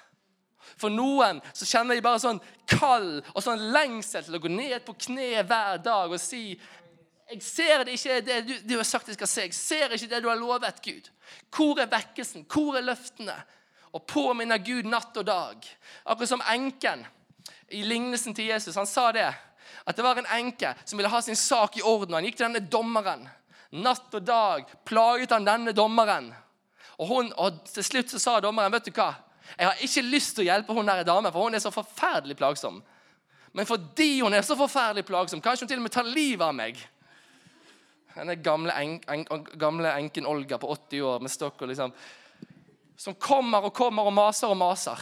For 0.77 0.93
noen 0.93 1.39
så 1.53 1.67
kjenner 1.69 1.97
de 1.97 2.05
bare 2.05 2.21
sånn 2.21 2.41
kald 2.69 3.21
og 3.33 3.43
sånn 3.43 3.69
lengsel 3.73 4.25
til 4.25 4.37
å 4.37 4.41
gå 4.41 4.49
ned 4.51 4.81
på 4.85 4.97
kne 5.07 5.45
hver 5.45 5.79
dag 5.85 6.11
og 6.11 6.21
si 6.21 6.57
jeg 7.27 7.43
ser 7.43 7.83
det 7.83 7.97
ikke 7.97 8.19
det 8.23 8.35
du, 8.47 8.53
du 8.63 8.75
har 8.79 8.85
sagt 8.87 9.09
jeg 9.11 9.17
skal 9.17 9.27
se. 9.27 9.45
Jeg 9.49 9.55
ser 9.57 9.93
ikke 9.93 10.07
det 10.13 10.21
du 10.23 10.29
har 10.29 10.39
lovet, 10.39 10.77
Gud. 10.79 11.09
Hvor 11.51 11.81
er 11.83 11.89
vekkelsen? 11.91 12.45
Hvor 12.47 12.77
er 12.79 12.85
løftene? 12.87 13.35
Og 13.95 14.05
påminner 14.07 14.61
Gud 14.63 14.87
natt 14.89 15.17
og 15.17 15.25
dag. 15.27 15.67
Akkurat 16.05 16.29
som 16.29 16.43
enken 16.51 17.05
i 17.69 17.83
lignelsen 17.83 18.35
til 18.35 18.49
Jesus. 18.51 18.75
Han 18.75 18.87
sa 18.87 19.11
det. 19.11 19.29
At 19.87 19.95
det 19.95 20.03
var 20.03 20.19
en 20.19 20.31
enke 20.37 20.73
som 20.85 20.99
ville 20.99 21.11
ha 21.11 21.21
sin 21.21 21.35
sak 21.35 21.77
i 21.77 21.85
orden. 21.85 22.13
og 22.13 22.19
Han 22.19 22.27
gikk 22.27 22.39
til 22.39 22.47
denne 22.47 22.67
dommeren. 22.71 23.27
Natt 23.71 24.13
og 24.15 24.23
dag 24.23 24.67
plaget 24.87 25.31
han 25.35 25.47
denne 25.47 25.73
dommeren. 25.75 26.33
Og, 26.97 27.07
hun, 27.07 27.31
og 27.37 27.63
Til 27.69 27.85
slutt 27.85 28.11
så 28.11 28.19
sa 28.19 28.37
dommeren 28.43 28.73
vet 28.73 28.87
du 28.87 28.93
hva? 28.95 29.13
Jeg 29.55 29.67
har 29.67 29.81
ikke 29.83 30.03
lyst 30.03 30.35
til 30.35 30.43
å 30.43 30.49
hjelpe 30.49 30.75
hun 30.75 30.89
der 30.89 31.05
damen, 31.07 31.31
for 31.31 31.47
hun 31.47 31.55
er 31.55 31.63
så 31.63 31.71
forferdelig 31.71 32.35
plagsom. 32.39 32.81
Men 33.55 33.65
fordi 33.65 34.19
hun 34.19 34.35
er 34.35 34.43
så 34.43 34.57
forferdelig 34.59 35.05
plagsom, 35.07 35.41
kanskje 35.41 35.63
hun 35.63 35.71
til 35.71 35.79
og 35.79 35.85
med 35.85 35.93
tar 35.95 36.07
livet 36.07 36.43
av 36.43 36.55
meg. 36.55 36.81
Denne 38.17 38.35
gamle, 38.43 38.73
en, 38.75 38.97
en, 39.13 39.45
gamle 39.59 39.93
enken 39.93 40.27
Olga 40.27 40.59
på 40.59 40.69
80 40.73 41.05
år 41.05 41.23
med 41.23 41.31
stokk 41.31 41.61
og 41.61 41.71
liksom 41.71 41.93
som 42.97 43.15
kommer 43.15 43.67
og 43.67 43.75
kommer 43.77 44.09
og 44.09 44.13
maser 44.13 44.49
og 44.49 44.57
maser. 44.57 45.01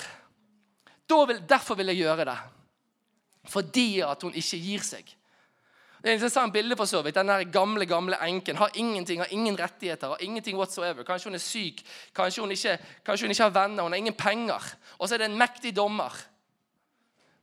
Vil, 1.09 1.39
derfor 1.47 1.77
vil 1.79 1.93
jeg 1.93 2.03
gjøre 2.03 2.25
det. 2.27 2.37
Fordi 3.49 4.01
at 4.03 4.23
hun 4.25 4.33
ikke 4.35 4.59
gir 4.59 4.83
seg. 4.83 5.13
Det 6.01 6.11
er 6.11 6.17
et 6.17 6.19
interessant 6.19 6.53
bilde 6.53 6.75
for 6.77 6.85
så 6.85 6.99
vidt. 7.01 7.15
Den 7.17 7.51
gamle 7.51 7.85
gamle 7.89 8.17
enken 8.27 8.59
har 8.59 8.75
ingenting, 8.77 9.21
har 9.21 9.31
ingen 9.33 9.55
rettigheter. 9.59 10.07
har 10.07 10.21
ingenting 10.21 10.57
whatsoever. 10.57 11.03
Kanskje 11.03 11.29
hun 11.29 11.35
er 11.35 11.41
syk, 11.41 11.81
kanskje 12.13 12.41
hun 12.41 12.51
ikke, 12.51 12.77
kanskje 13.05 13.25
hun 13.25 13.31
ikke 13.31 13.43
har 13.43 13.55
venner, 13.55 13.83
hun 13.83 13.91
har 13.91 13.97
ingen 13.97 14.13
penger. 14.13 14.75
Og 14.99 15.09
så 15.09 15.15
er 15.15 15.17
det 15.17 15.31
en 15.31 15.37
mektig 15.37 15.75
dommer. 15.75 16.13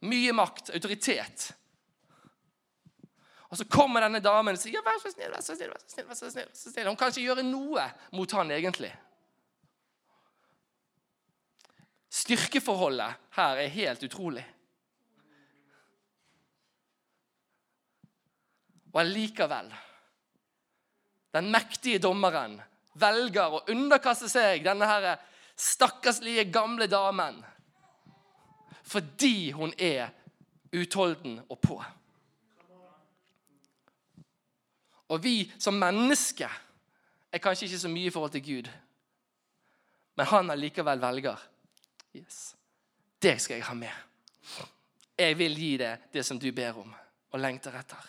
Mye 0.01 0.33
makt, 0.33 0.71
autoritet. 0.71 1.53
Og 3.49 3.59
Så 3.59 3.65
kommer 3.65 4.01
denne 4.01 4.21
damen 4.21 4.55
og 4.55 4.61
sier 4.61 4.81
vær 4.81 5.01
så 5.03 5.11
snill, 5.11 5.33
vær 5.33 5.43
så 5.43 5.57
snill, 5.57 5.71
vær 5.71 5.83
så 5.83 5.95
snill, 5.97 6.09
vær 6.09 6.15
så 6.15 6.31
snill, 6.31 6.47
vær 6.47 6.57
så 6.57 6.71
snill. 6.71 6.87
Hun 6.89 6.97
kan 6.97 7.11
ikke 7.11 7.27
gjøre 7.27 7.43
noe 7.43 7.89
mot 8.13 8.33
han 8.33 8.51
egentlig. 8.51 8.93
Styrkeforholdet 12.13 13.15
her 13.39 13.61
er 13.63 13.73
helt 13.73 14.03
utrolig. 14.05 14.45
Og 18.93 19.01
allikevel 19.01 19.73
Den 21.33 21.49
mektige 21.49 22.03
dommeren 22.05 22.59
velger 23.01 23.55
å 23.57 23.63
underkaste 23.73 24.29
seg 24.29 24.67
denne 24.67 24.85
her 24.85 25.07
stakkarslige, 25.57 26.51
gamle 26.53 26.87
damen 26.91 27.41
fordi 28.93 29.53
hun 29.57 29.71
er 29.81 30.11
utholden 30.75 31.39
og 31.49 31.57
på. 31.63 31.79
Og 35.09 35.23
vi 35.25 35.47
som 35.57 35.79
mennesker 35.81 36.59
er 37.33 37.41
kanskje 37.41 37.71
ikke 37.71 37.81
så 37.81 37.93
mye 37.93 38.11
i 38.11 38.13
forhold 38.13 38.35
til 38.35 38.45
Gud, 38.45 38.69
men 40.21 40.29
han 40.29 40.53
allikevel 40.53 41.01
velger 41.01 41.47
Yes. 42.13 42.55
Det 43.19 43.39
skal 43.41 43.57
jeg 43.57 43.67
ha 43.67 43.75
med. 43.75 43.93
Jeg 45.19 45.37
vil 45.39 45.55
gi 45.59 45.77
deg 45.81 46.09
det 46.13 46.25
som 46.27 46.39
du 46.41 46.51
ber 46.53 46.81
om 46.83 46.93
og 47.33 47.41
lengter 47.41 47.75
etter. 47.79 48.09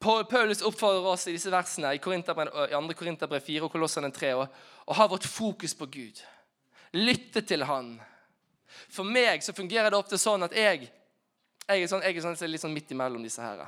Paulus 0.00 0.62
oppfordrer 0.64 1.06
oss 1.12 1.26
i 1.28 1.34
disse 1.36 1.50
versene 1.52 1.92
i, 1.92 1.98
i 1.98 2.00
2. 2.00 2.94
Korinterbrev 2.96 3.42
4 3.44 3.66
og 3.66 3.72
Kolossene 3.74 4.08
3 4.10 4.30
å, 4.32 4.46
å 4.88 4.96
ha 4.96 5.06
vårt 5.12 5.28
fokus 5.28 5.74
på 5.76 5.86
Gud. 5.92 6.22
Lytte 6.96 7.42
til 7.46 7.66
Han. 7.68 7.98
For 8.88 9.04
meg 9.04 9.44
så 9.44 9.52
fungerer 9.52 9.92
det 9.92 9.98
ofte 10.00 10.18
sånn 10.18 10.46
at 10.46 10.56
jeg, 10.56 10.88
jeg 11.66 11.82
er, 11.84 11.90
sånn, 11.90 12.02
jeg 12.06 12.16
er 12.16 12.24
sånn, 12.24 12.38
litt 12.48 12.64
sånn 12.64 12.74
midt 12.74 12.94
imellom 12.96 13.22
disse 13.26 13.44
her. 13.44 13.66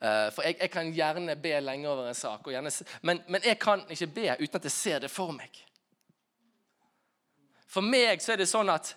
Uh, 0.00 0.30
for 0.32 0.46
jeg, 0.48 0.56
jeg, 0.62 0.70
kan 0.72 0.88
gjerne 0.96 1.36
be 1.36 1.52
lenge 1.60 1.90
over 1.90 2.08
en 2.08 2.16
sak, 2.16 2.48
gjerne, 2.48 2.72
men, 3.04 3.20
men 3.28 3.44
jeg 3.44 3.60
kan 3.60 3.84
ikke 3.84 4.08
be 4.16 4.30
uten 4.40 4.56
at 4.56 4.68
jeg 4.70 4.78
ser 4.78 5.04
det 5.04 5.12
for 5.12 5.36
meg. 5.36 5.60
For 7.70 7.86
meg 7.86 8.22
så 8.22 8.34
er 8.34 8.42
det 8.42 8.48
sånn 8.50 8.70
at 8.72 8.94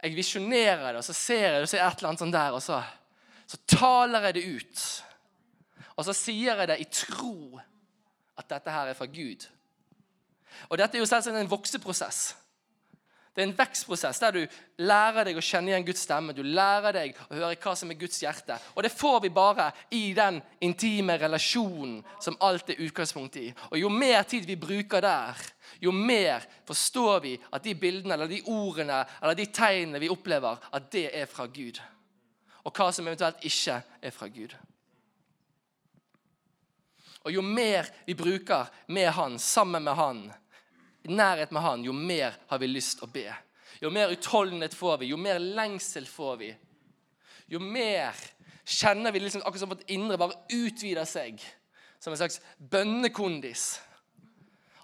jeg 0.00 0.16
visjonerer 0.16 0.88
det, 0.90 0.98
og 0.98 1.06
så 1.06 1.14
ser 1.14 1.44
jeg 1.44 1.54
det, 1.54 1.62
og 1.62 1.70
så 1.70 1.78
er 1.78 1.84
et 1.86 2.00
eller 2.00 2.10
annet 2.10 2.24
sånn 2.24 2.34
der, 2.34 2.56
og 2.56 2.62
så, 2.64 2.80
så 3.46 3.60
taler 3.70 4.26
jeg 4.28 4.36
det 4.38 4.44
ut. 4.56 4.84
Og 5.94 6.06
så 6.08 6.14
sier 6.16 6.62
jeg 6.62 6.70
det 6.70 6.78
i 6.80 6.88
tro 6.88 7.60
at 8.40 8.48
dette 8.48 8.72
her 8.72 8.90
er 8.90 8.96
fra 8.96 9.08
Gud. 9.10 9.44
Og 10.70 10.78
dette 10.80 10.96
er 10.96 11.04
jo 11.04 11.08
selvsagt 11.08 11.36
en 11.36 11.50
vokseprosess. 11.50 12.22
Det 13.40 13.46
er 13.46 13.48
en 13.54 13.56
vekstprosess 13.56 14.18
der 14.20 14.34
du 14.36 14.56
lærer 14.84 15.24
deg 15.24 15.38
å 15.40 15.42
kjenne 15.44 15.70
igjen 15.70 15.84
Guds 15.86 16.02
stemme. 16.04 16.34
Du 16.36 16.42
lærer 16.44 16.92
deg 16.92 17.20
å 17.30 17.38
høre 17.38 17.56
hva 17.56 17.72
som 17.72 17.88
er 17.88 17.96
Guds 17.96 18.18
hjerte. 18.20 18.58
Og 18.74 18.84
det 18.84 18.90
får 18.92 19.22
vi 19.24 19.30
bare 19.32 19.70
i 19.96 20.10
den 20.12 20.42
intime 20.60 21.16
relasjonen 21.16 22.02
som 22.20 22.36
alt 22.44 22.68
er 22.68 22.82
utgangspunkt 22.84 23.38
i. 23.40 23.46
Og 23.70 23.78
jo 23.80 23.88
mer 23.88 24.28
tid 24.28 24.44
vi 24.44 24.58
bruker 24.60 25.00
der, 25.00 25.40
jo 25.80 25.88
mer 25.88 26.44
forstår 26.68 27.22
vi 27.24 27.32
at 27.48 27.64
de 27.64 27.72
bildene 27.80 28.18
eller 28.18 28.28
de 28.28 28.42
ordene 28.52 29.00
eller 29.22 29.40
de 29.40 29.48
tegnene 29.48 30.04
vi 30.04 30.12
opplever, 30.12 30.60
at 30.76 30.92
det 30.92 31.06
er 31.22 31.24
fra 31.32 31.48
Gud. 31.48 31.80
Og 32.68 32.76
hva 32.76 32.90
som 32.92 33.08
eventuelt 33.08 33.40
ikke 33.48 33.80
er 34.04 34.12
fra 34.18 34.28
Gud. 34.28 34.52
Og 37.24 37.32
jo 37.32 37.40
mer 37.40 37.88
vi 38.04 38.20
bruker 38.20 38.68
med 38.92 39.08
Han, 39.16 39.40
sammen 39.40 39.88
med 39.88 39.96
Han, 39.96 40.26
nærhet 41.08 41.52
med 41.52 41.62
Han, 41.62 41.84
jo 41.84 41.92
mer 41.92 42.36
har 42.50 42.58
vi 42.58 42.66
lyst 42.66 43.02
å 43.02 43.08
be. 43.10 43.28
Jo 43.80 43.90
mer 43.90 44.12
utholdenhet 44.12 44.74
får 44.76 44.98
vi, 45.00 45.12
jo 45.12 45.16
mer 45.16 45.38
lengsel 45.38 46.06
får 46.06 46.36
vi. 46.36 46.50
Jo 47.48 47.60
mer 47.62 48.16
kjenner 48.64 49.12
vi 49.12 49.22
liksom 49.22 49.42
akkurat 49.42 49.60
som 49.64 49.72
vårt 49.72 49.88
indre 49.90 50.18
bare 50.20 50.36
utvider 50.52 51.08
seg 51.08 51.40
som 52.00 52.12
en 52.12 52.20
slags 52.20 52.40
bønnekondis. 52.58 53.80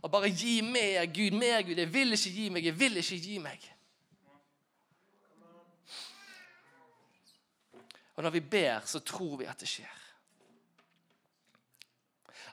Og 0.02 0.10
bare 0.12 0.30
gi 0.30 0.60
mer, 0.62 1.06
Gud, 1.10 1.34
mer, 1.34 1.62
Gud. 1.66 1.78
Jeg 1.78 1.92
vil 1.92 2.14
ikke 2.14 2.32
gi 2.32 2.50
meg, 2.52 2.66
jeg 2.66 2.78
vil 2.78 3.00
ikke 3.00 3.20
gi 3.22 3.38
meg. 3.42 3.68
Og 8.16 8.24
når 8.24 8.30
vi 8.30 8.40
ber, 8.40 8.84
så 8.88 9.00
tror 9.04 9.36
vi 9.40 9.48
at 9.48 9.60
det 9.60 9.68
skjer. 9.68 10.02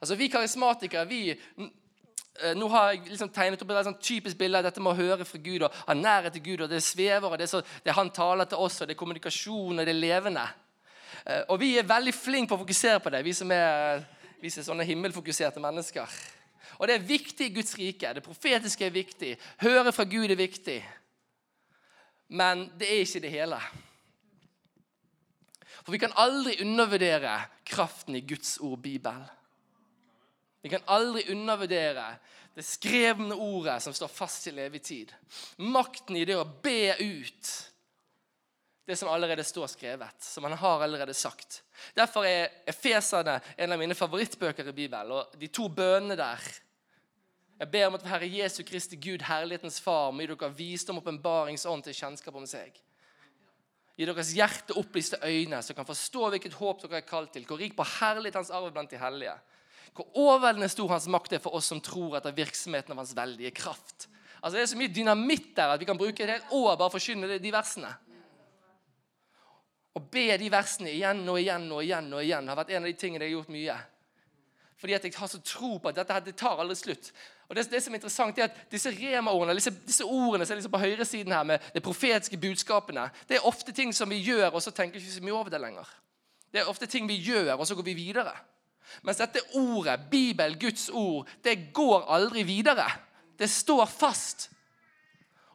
Altså 0.02 0.16
Vi 0.20 0.28
karismatikere 0.28 1.08
vi 1.08 1.22
nå 2.58 2.68
har 2.74 2.92
jeg 2.92 3.12
liksom 3.12 3.30
tegnet 3.30 3.62
opp 3.62 3.72
et 3.72 3.86
sånn 3.86 4.00
typisk 4.02 4.38
bilde 4.40 4.58
av 4.58 4.66
dette 4.66 4.82
med 4.82 4.96
å 4.96 4.98
høre 4.98 5.26
fra 5.28 5.38
Gud 5.38 5.68
og 5.68 5.76
ha 5.86 5.94
nærhet 5.94 6.34
til 6.34 6.42
Gud. 6.48 6.62
og 6.66 6.70
Det 6.72 6.82
svever, 6.84 7.30
og 7.30 7.38
det 7.38 7.50
så, 7.50 7.62
det 7.86 7.94
Han 7.94 8.10
taler 8.10 8.50
til 8.50 8.58
oss, 8.58 8.82
og 8.82 8.88
det 8.88 8.96
er 8.96 9.00
kommunikasjon, 9.00 9.80
og 9.80 9.86
det 9.86 9.94
er 9.94 10.00
levende. 10.00 10.48
Eh, 11.26 11.44
og 11.50 11.60
Vi 11.60 11.78
er 11.78 11.86
veldig 11.86 12.14
flinke 12.14 12.50
på 12.50 12.58
å 12.58 12.64
fokusere 12.64 13.00
på 13.00 13.14
det, 13.14 13.24
vi 13.24 13.34
som 13.34 13.52
er, 13.52 14.02
vi 14.42 14.50
som 14.50 14.64
er 14.64 14.70
sånne 14.72 14.88
himmelfokuserte 14.90 15.62
mennesker. 15.62 16.18
Og 16.80 16.88
Det 16.88 16.96
er 16.96 17.08
viktig 17.08 17.46
i 17.46 17.54
Guds 17.54 17.78
rike. 17.78 18.14
Det 18.14 18.26
profetiske 18.26 18.86
er 18.86 18.98
viktig. 18.98 19.38
Høre 19.62 19.94
fra 19.94 20.04
Gud 20.04 20.32
er 20.32 20.40
viktig. 20.40 20.82
Men 22.30 22.72
det 22.80 22.90
er 22.90 23.06
ikke 23.06 23.22
det 23.22 23.32
hele. 23.32 23.60
For 25.84 25.92
vi 25.92 26.02
kan 26.02 26.16
aldri 26.18 26.58
undervurdere 26.64 27.44
kraften 27.68 28.16
i 28.16 28.26
Guds 28.26 28.58
ord, 28.58 28.80
Bibelen. 28.82 29.28
Vi 30.64 30.72
kan 30.72 30.86
aldri 30.88 31.26
undervurdere 31.34 32.06
det 32.56 32.64
skrevne 32.64 33.36
ordet 33.36 33.82
som 33.84 33.94
står 33.96 34.12
fast 34.12 34.46
til 34.48 34.62
evig 34.64 34.80
tid. 34.86 35.12
Makten 35.60 36.16
i 36.16 36.26
det 36.28 36.38
å 36.40 36.48
be 36.48 36.94
ut 37.02 37.52
det 38.86 38.96
som 39.00 39.10
allerede 39.12 39.44
står 39.48 39.68
skrevet, 39.72 40.24
som 40.24 40.44
han 40.44 40.56
har 40.60 40.84
allerede 40.84 41.14
sagt. 41.14 41.62
Derfor 41.96 42.28
er 42.28 42.52
Efeserne 42.68 43.40
en 43.58 43.76
av 43.76 43.80
mine 43.80 43.96
favorittbøker 43.96 44.68
i 44.72 44.76
Bibelen. 44.76 45.12
Og 45.12 45.36
de 45.40 45.48
to 45.48 45.70
bønene 45.70 46.20
der 46.20 46.52
Jeg 47.60 47.70
ber 47.72 47.86
om 47.88 47.96
at 47.96 48.06
Herre 48.10 48.28
Jesu 48.28 48.64
Kristi 48.66 48.98
Gud, 48.98 49.22
herlighetens 49.24 49.78
Far, 49.80 50.12
må 50.12 50.24
gi 50.24 50.28
dere 50.28 50.50
visdom 50.58 50.98
åpenbaringsånd 51.00 51.86
til 51.86 51.96
kjennskap 51.96 52.36
om 52.36 52.48
seg. 52.50 52.74
Gi 53.96 54.08
deres 54.10 54.32
hjerte 54.36 54.76
opplyste 54.76 55.20
øyne, 55.24 55.62
så 55.62 55.76
kan 55.78 55.86
forstå 55.86 56.32
hvilket 56.34 56.58
håp 56.58 56.82
dere 56.82 56.98
er 57.00 57.08
kalt 57.08 57.32
til. 57.32 57.46
Hvor 57.46 57.62
rik 57.62 57.76
på 57.78 57.86
herlighet 58.00 58.40
hans 58.42 58.52
arv 58.52 58.72
blant 58.74 58.92
de 58.92 59.00
hellige. 59.00 59.38
Hvor 59.92 60.08
overveldende 60.18 60.70
stor 60.72 60.90
hans 60.96 61.10
makt 61.12 61.36
er 61.38 61.44
for 61.44 61.58
oss 61.60 61.68
som 61.70 61.82
tror 61.84 62.18
etter 62.18 62.36
virksomheten 62.36 62.96
av 62.96 63.04
hans 63.04 63.14
veldige 63.18 63.52
kraft. 63.56 64.08
Altså 64.42 64.58
Det 64.58 64.64
er 64.64 64.72
så 64.74 64.80
mye 64.80 64.96
dynamitt 64.96 65.54
der 65.56 65.76
at 65.76 65.80
vi 65.80 65.88
kan 65.88 66.00
bruke 66.00 66.24
et 66.24 66.36
helt 66.36 66.52
år 66.52 66.76
bare 66.76 66.90
for 66.90 66.98
å 66.98 67.00
forkynne 67.00 67.40
de 67.40 67.54
versene. 67.54 67.92
Å 69.94 70.02
be 70.02 70.26
de 70.42 70.50
versene 70.50 70.90
igjen 70.90 71.22
og 71.30 71.38
igjen 71.40 71.68
og 71.72 71.84
igjen 71.84 72.10
og 72.14 72.24
igjen 72.24 72.48
har 72.50 72.58
vært 72.58 72.74
en 72.74 72.84
av 72.84 72.90
de 72.90 72.98
tingene 72.98 73.28
jeg 73.28 73.34
har 73.34 73.38
gjort 73.38 73.54
mye. 73.54 73.78
Fordi 74.84 74.96
at 74.98 75.06
jeg 75.06 75.16
har 75.16 75.30
så 75.32 75.40
tro 75.46 75.78
på 75.80 75.92
at 75.92 76.00
dette 76.02 76.20
det 76.26 76.36
tar 76.36 76.60
aldri 76.60 76.76
slutt. 76.76 77.12
Og 77.48 77.56
det, 77.56 77.68
det 77.72 77.80
som 77.84 77.94
er 77.94 78.02
interessant 78.02 78.40
er 78.40 78.50
at 78.50 78.58
Disse 78.72 78.92
rema-ordene, 78.92 79.56
disse, 79.56 79.72
disse, 79.86 80.04
ordene 80.04 80.48
som 80.48 80.56
er 80.56 80.60
liksom 80.60 80.74
på 80.74 80.82
høyresiden 80.82 81.36
her 81.36 81.46
med 81.48 81.70
de 81.76 81.84
profetiske 81.86 82.40
budskapene, 82.42 83.06
det 83.30 83.38
er 83.38 83.48
ofte 83.48 83.72
ting 83.72 83.94
som 83.96 84.10
vi 84.12 84.18
gjør, 84.26 84.50
og 84.50 84.64
så 84.66 84.74
tenker 84.76 84.98
vi 84.98 85.06
ikke 85.06 85.20
så 85.20 85.24
mye 85.24 85.38
over 85.38 85.54
det 85.54 85.62
lenger. 85.62 85.94
Det 86.52 86.64
er 86.64 86.72
ofte 86.72 86.90
ting 86.90 87.08
vi 87.08 87.22
gjør, 87.22 87.54
og 87.56 87.68
så 87.68 87.78
går 87.78 87.88
vi 87.88 87.96
videre. 87.96 88.34
Mens 89.04 89.20
dette 89.22 89.42
ordet, 89.60 90.10
Bibel, 90.12 90.58
Guds 90.60 90.90
ord, 90.90 91.30
det 91.44 91.74
går 91.74 92.08
aldri 92.14 92.44
videre. 92.48 92.88
Det 93.40 93.50
står 93.50 93.86
fast. 93.90 94.50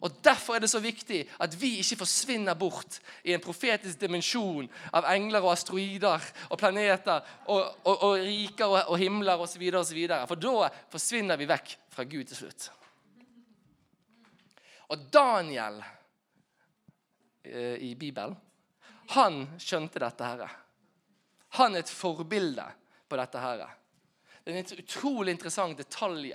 Og 0.00 0.24
Derfor 0.24 0.54
er 0.54 0.62
det 0.62 0.70
så 0.70 0.80
viktig 0.80 1.24
at 1.42 1.54
vi 1.60 1.78
ikke 1.82 1.98
forsvinner 2.04 2.54
bort 2.54 3.00
i 3.24 3.34
en 3.34 3.42
profetisk 3.42 3.98
dimensjon 4.00 4.68
av 4.94 5.08
engler 5.10 5.42
og 5.42 5.52
asteroider 5.56 6.26
og 6.48 6.58
planeter 6.58 7.24
og, 7.50 7.80
og, 7.82 7.94
og 7.96 8.14
riker 8.22 8.66
og, 8.66 8.78
og 8.92 8.98
himler 8.98 9.42
osv. 9.42 9.64
For 10.30 10.38
da 10.38 10.70
forsvinner 10.92 11.40
vi 11.40 11.50
vekk 11.50 11.74
fra 11.94 12.06
Gud 12.06 12.30
til 12.30 12.44
slutt. 12.44 12.68
Og 14.88 15.02
Daniel 15.12 15.82
eh, 17.44 17.76
i 17.90 17.94
Bibelen, 17.98 18.36
han 19.16 19.42
skjønte 19.60 20.00
dette 20.00 20.30
her. 20.30 20.46
Han 21.58 21.74
er 21.74 21.82
et 21.82 21.90
forbilde 21.90 22.64
på 23.08 23.18
dette 23.18 23.42
her. 23.42 23.64
Det 24.44 24.52
er 24.52 24.60
en 24.60 24.78
utrolig 24.84 25.34
interessant 25.34 25.78
detalj 25.78 26.34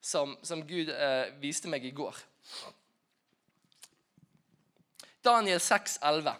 som, 0.00 0.36
som 0.42 0.64
Gud 0.66 0.90
eh, 0.92 1.30
viste 1.40 1.70
meg 1.70 1.84
i 1.84 1.94
går. 1.96 2.16
Daniel 5.24 5.60
6, 5.60 5.98
11. 6.02 6.34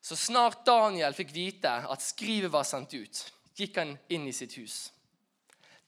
Så 0.00 0.16
snart 0.16 0.64
Daniel 0.66 1.14
fikk 1.14 1.34
vite 1.34 1.70
at 1.84 2.04
skrivet 2.04 2.52
var 2.52 2.64
sendt 2.64 2.94
ut, 2.96 3.24
gikk 3.58 3.76
han 3.76 3.96
inn 4.08 4.24
i 4.28 4.32
sitt 4.32 4.56
hus. 4.56 4.88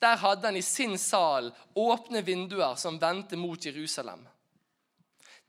Der 0.01 0.17
hadde 0.21 0.49
han 0.49 0.57
i 0.57 0.65
sin 0.65 0.99
sal 0.99 1.51
åpne 1.77 2.23
vinduer 2.25 2.77
som 2.81 2.99
vendte 3.01 3.37
mot 3.37 3.65
Jerusalem. 3.65 4.23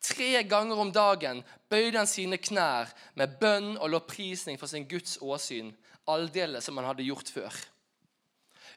Tre 0.01 0.43
ganger 0.43 0.79
om 0.81 0.91
dagen 0.91 1.43
bøyde 1.69 1.99
han 1.99 2.09
sine 2.09 2.39
knær 2.41 2.89
med 3.19 3.37
bønn 3.39 3.75
og 3.77 3.91
lovprisning 3.93 4.57
for 4.59 4.71
sin 4.71 4.87
Guds 4.89 5.19
åsyn, 5.21 5.69
aldeles 6.09 6.65
som 6.65 6.77
han 6.79 6.89
hadde 6.89 7.05
gjort 7.05 7.29
før. 7.33 7.59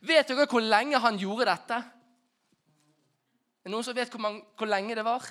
Vet 0.04 0.28
dere 0.28 0.48
hvor 0.50 0.64
lenge 0.64 1.00
han 1.00 1.18
gjorde 1.20 1.48
dette? 1.48 1.78
Er 3.64 3.70
det 3.70 3.72
noen 3.72 3.86
som 3.86 3.96
vet 3.96 4.12
hvor, 4.12 4.20
man, 4.20 4.42
hvor 4.58 4.68
lenge 4.68 4.96
det 4.98 5.06
var? 5.06 5.24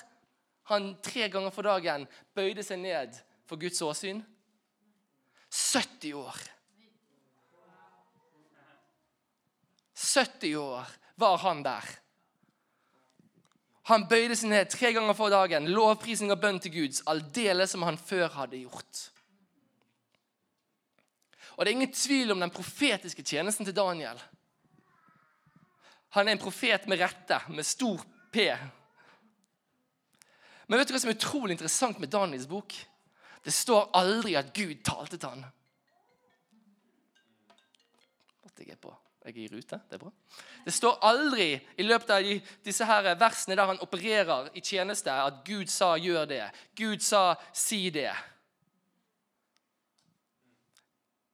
han 0.64 0.94
tre 1.04 1.28
ganger 1.30 1.52
for 1.52 1.68
dagen 1.68 2.06
bøyde 2.36 2.64
seg 2.64 2.80
ned 2.84 3.18
for 3.50 3.60
Guds 3.60 3.82
åsyn? 3.84 4.22
70 5.54 6.16
år. 6.18 6.40
70 9.94 10.56
år 10.58 10.96
var 11.20 11.38
han 11.44 11.62
der. 11.66 11.90
Han 13.92 14.08
bøyde 14.08 14.38
seg 14.40 14.54
ned 14.54 14.72
tre 14.72 14.94
ganger 14.96 15.16
for 15.18 15.34
dagen, 15.34 15.68
lovprisning 15.76 16.32
og 16.32 16.40
bønn 16.42 16.62
til 16.64 16.74
Gud, 16.74 17.02
aldeles 17.12 17.76
som 17.76 17.84
han 17.84 18.00
før 18.00 18.32
hadde 18.40 18.64
gjort. 18.64 19.10
Og 21.56 21.66
Det 21.66 21.72
er 21.72 21.76
ingen 21.76 21.94
tvil 21.94 22.32
om 22.32 22.40
den 22.40 22.54
profetiske 22.54 23.24
tjenesten 23.24 23.66
til 23.66 23.76
Daniel. 23.76 24.20
Han 26.14 26.28
er 26.28 26.32
en 26.32 26.42
profet 26.42 26.88
med 26.88 27.00
rette, 27.02 27.40
med 27.50 27.66
stor 27.66 28.02
P. 28.32 28.48
Men 30.68 30.80
vet 30.80 30.88
du 30.88 30.94
hva 30.94 31.02
som 31.02 31.12
er 31.12 31.18
utrolig 31.18 31.58
interessant 31.58 32.00
med 32.00 32.10
Daniels 32.14 32.48
bok? 32.50 32.76
Det 33.44 33.54
står 33.54 33.90
aldri 33.98 34.38
at 34.40 34.54
Gud 34.56 34.84
talte 34.86 35.18
til 35.18 35.30
han. 35.30 35.46
Jeg 38.64 38.78
på. 38.80 38.94
Jeg 39.26 39.34
er 39.34 39.40
i 39.40 39.48
rute. 39.52 39.80
Det 39.90 39.96
er 39.96 40.00
bra. 40.00 40.12
Det 40.66 40.74
står 40.74 41.00
aldri 41.08 41.48
i 41.78 41.84
løpet 41.84 42.12
av 42.12 42.28
disse 42.64 42.86
her 42.88 43.10
versene 43.20 43.58
der 43.60 43.70
han 43.72 43.82
opererer 43.84 44.50
i 44.56 44.62
tjeneste, 44.64 45.12
at 45.12 45.42
Gud 45.46 45.68
sa 45.68 45.96
'gjør 45.98 46.26
det'. 46.26 46.52
Gud 46.76 47.00
sa 47.00 47.36
'si 47.54 47.90
det'. 47.90 48.33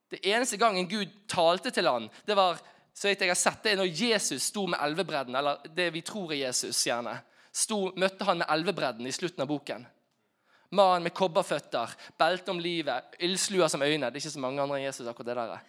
Det 0.10 0.20
eneste 0.26 0.58
gangen 0.58 0.88
Gud 0.90 1.12
talte 1.30 1.72
til 1.72 1.88
han, 1.88 2.10
det 2.26 2.38
var 2.38 2.60
så 3.00 3.14
jeg 3.14 3.30
har 3.30 3.38
sett 3.38 3.62
det 3.64 3.72
er 3.72 3.80
når 3.80 3.94
Jesus 3.96 4.50
sto 4.50 4.66
med 4.68 4.80
elvebredden, 4.84 5.36
eller 5.40 5.62
det 5.76 5.86
vi 5.96 6.02
tror 6.04 6.34
er 6.34 6.42
Jesus. 6.50 6.82
gjerne 6.84 7.14
sto, 7.56 7.94
møtte 7.96 8.26
han 8.28 8.42
med 8.42 8.50
elvebredden 8.52 9.08
i 9.08 9.14
slutten 9.16 9.46
av 9.46 9.48
boken. 9.48 9.86
Mannen 10.76 11.08
med 11.08 11.16
kobberføtter, 11.16 11.96
belte 12.20 12.52
om 12.52 12.60
livet, 12.60 13.16
ildslua 13.24 13.70
som 13.72 13.82
øyne. 13.82 14.10
Det 14.10 14.20
er 14.20 14.26
ikke 14.26 14.36
så 14.36 14.44
mange 14.44 14.62
andre 14.62 14.78
enn 14.78 14.86
Jesus. 14.86 15.08
akkurat 15.08 15.32
det 15.32 15.38
der. 15.40 15.64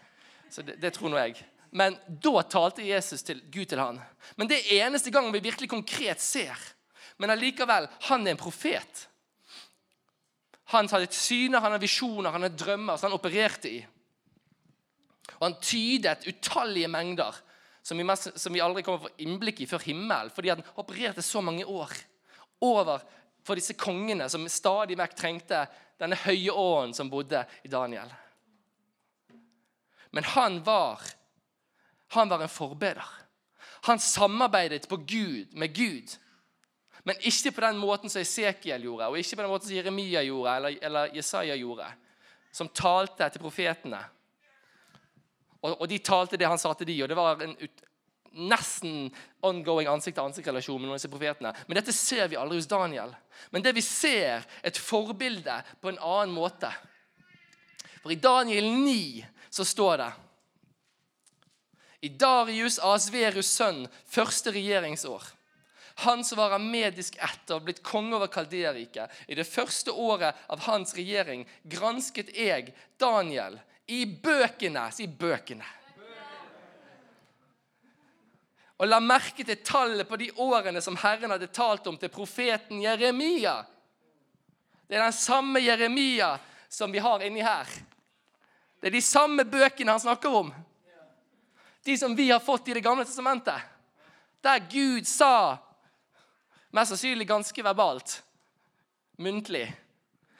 Så 0.50 0.62
det, 0.66 0.76
det 0.82 0.92
tror 0.96 1.12
nå 1.12 1.20
jeg. 1.20 1.38
Men 1.70 1.96
da 2.08 2.42
talte 2.42 2.82
Jesus 2.82 3.22
til 3.22 3.44
Gud 3.46 3.70
til 3.70 3.78
han. 3.78 4.00
Men 4.36 4.50
det 4.50 4.58
er 4.58 4.88
eneste 4.88 5.12
gang 5.14 5.30
vi 5.32 5.44
virkelig 5.44 5.70
konkret 5.70 6.20
ser. 6.20 6.58
Men 7.16 7.30
allikevel, 7.30 7.86
han 8.10 8.26
er 8.26 8.34
en 8.34 8.42
profet. 8.42 9.06
Han 10.74 10.88
hadde 10.90 11.06
et 11.06 11.14
syne, 11.14 11.62
han 11.62 11.72
har 11.72 11.82
visjoner, 11.82 12.30
han 12.34 12.42
har 12.42 12.58
drømmer 12.58 12.98
som 12.98 13.10
han 13.10 13.18
opererte 13.18 13.70
i. 13.70 13.80
Og 15.40 15.46
han 15.48 15.60
tydet 15.64 16.26
utallige 16.28 16.90
mengder 16.92 17.36
som 17.82 17.98
vi, 17.98 18.04
mest, 18.04 18.28
som 18.36 18.52
vi 18.52 18.60
aldri 18.60 18.84
kommer 18.84 19.06
få 19.08 19.24
innblikk 19.24 19.62
i 19.64 19.68
før 19.68 19.82
himmelen, 19.86 20.32
fordi 20.34 20.52
han 20.52 20.64
opererte 20.78 21.24
så 21.24 21.40
mange 21.40 21.64
år 21.64 21.94
over 22.60 23.00
for 23.46 23.56
disse 23.56 23.74
kongene 23.80 24.28
som 24.28 24.44
stadig 24.52 24.98
vekk 25.00 25.16
trengte 25.16 25.64
denne 26.00 26.18
høye 26.26 26.52
åen 26.52 26.92
som 26.96 27.08
bodde 27.12 27.40
i 27.64 27.72
Daniel. 27.72 28.12
Men 30.10 30.26
han 30.34 30.60
var, 30.66 31.00
han 32.16 32.28
var 32.28 32.44
en 32.44 32.52
forbeder. 32.52 33.06
Han 33.88 33.98
samarbeidet 34.02 34.88
på 34.88 34.96
Gud, 34.96 35.54
med 35.56 35.72
Gud. 35.74 36.16
Men 37.04 37.16
ikke 37.24 37.54
på 37.56 37.64
den 37.64 37.78
måten 37.80 38.12
som 38.12 38.20
Esekiel 38.20 38.84
gjorde, 38.84 39.08
og 39.08 39.18
ikke 39.18 39.38
på 39.38 39.44
den 39.44 39.52
måten 39.52 39.70
som 39.70 39.76
Jeremia 39.76 40.22
gjorde, 40.26 40.56
eller, 40.56 40.78
eller 40.84 41.14
Jesaja 41.16 41.56
gjorde, 41.56 41.86
som 42.52 42.68
talte 42.68 43.30
til 43.30 43.40
profetene. 43.40 44.02
Og, 45.60 45.74
og, 45.74 45.86
de 45.88 45.98
talte 46.00 46.38
det 46.40 46.48
han 46.48 46.60
sa 46.60 46.72
til 46.74 46.88
de, 46.88 47.02
og 47.04 47.10
det 47.10 47.18
var 47.18 47.42
en 47.44 47.56
ut, 47.60 47.82
nesten 48.30 49.10
ongoing 49.42 49.88
ansikt-til-ansikt-relasjon 49.90 50.78
med 50.78 50.86
noen 50.86 50.94
av 50.94 51.00
disse 51.00 51.10
profetene. 51.10 51.52
Men 51.66 51.80
dette 51.80 51.94
ser 51.94 52.30
vi 52.30 52.38
aldri 52.38 52.60
hos 52.60 52.70
Daniel. 52.70 53.12
Men 53.50 53.64
det 53.64 53.74
vi 53.76 53.82
ser, 53.84 54.46
et 54.62 54.78
forbilde 54.78 55.56
på 55.82 55.90
en 55.90 55.98
annen 55.98 56.34
måte. 56.34 56.70
For 58.00 58.14
i 58.14 58.20
Daniel 58.20 58.70
9 58.70 59.26
så 59.50 59.66
står 59.66 60.00
det 60.00 60.10
I 62.06 62.12
Darius 62.22 62.78
Asverus 62.78 63.50
sønn 63.50 63.82
første 64.08 64.54
regjeringsår. 64.54 65.26
Han 66.06 66.22
som 66.24 66.38
var 66.38 66.54
av 66.56 66.62
medisk 66.64 67.18
ett 67.20 67.50
og 67.52 67.66
blitt 67.66 67.82
konge 67.84 68.14
over 68.16 68.30
Kalderriket. 68.32 69.10
I 69.28 69.36
det 69.36 69.44
første 69.44 69.92
året 69.92 70.38
av 70.48 70.62
hans 70.64 70.94
regjering 70.96 71.42
gransket 71.68 72.30
jeg, 72.32 72.72
Daniel, 72.96 73.58
i 73.90 74.06
bøkene. 74.06 74.86
Si 74.94 75.06
bøkene. 75.06 75.66
Og 78.80 78.88
la 78.88 79.00
merke 79.04 79.44
til 79.44 79.60
tallet 79.66 80.08
på 80.08 80.16
de 80.16 80.30
årene 80.40 80.80
som 80.80 80.96
Herren 81.02 81.34
hadde 81.34 81.50
talt 81.52 81.88
om 81.90 81.98
til 82.00 82.12
profeten 82.12 82.80
Jeremia. 82.80 83.58
Det 84.88 84.96
er 84.96 85.04
den 85.04 85.16
samme 85.16 85.60
Jeremia 85.60 86.32
som 86.68 86.92
vi 86.92 87.02
har 87.02 87.20
inni 87.26 87.44
her. 87.44 87.68
Det 88.80 88.88
er 88.88 88.96
de 88.96 89.04
samme 89.04 89.44
bøkene 89.44 89.92
han 89.92 90.00
snakker 90.00 90.38
om. 90.38 90.48
De 91.84 91.98
som 91.98 92.16
vi 92.16 92.30
har 92.30 92.40
fått 92.40 92.68
i 92.68 92.74
Det 92.74 92.84
gamle 92.84 93.04
testamentet. 93.04 93.60
Der 94.40 94.64
Gud 94.70 95.04
sa, 95.04 95.58
mest 96.72 96.94
sannsynlig 96.94 97.28
ganske 97.28 97.62
verbalt, 97.62 98.22
muntlig, 99.20 99.66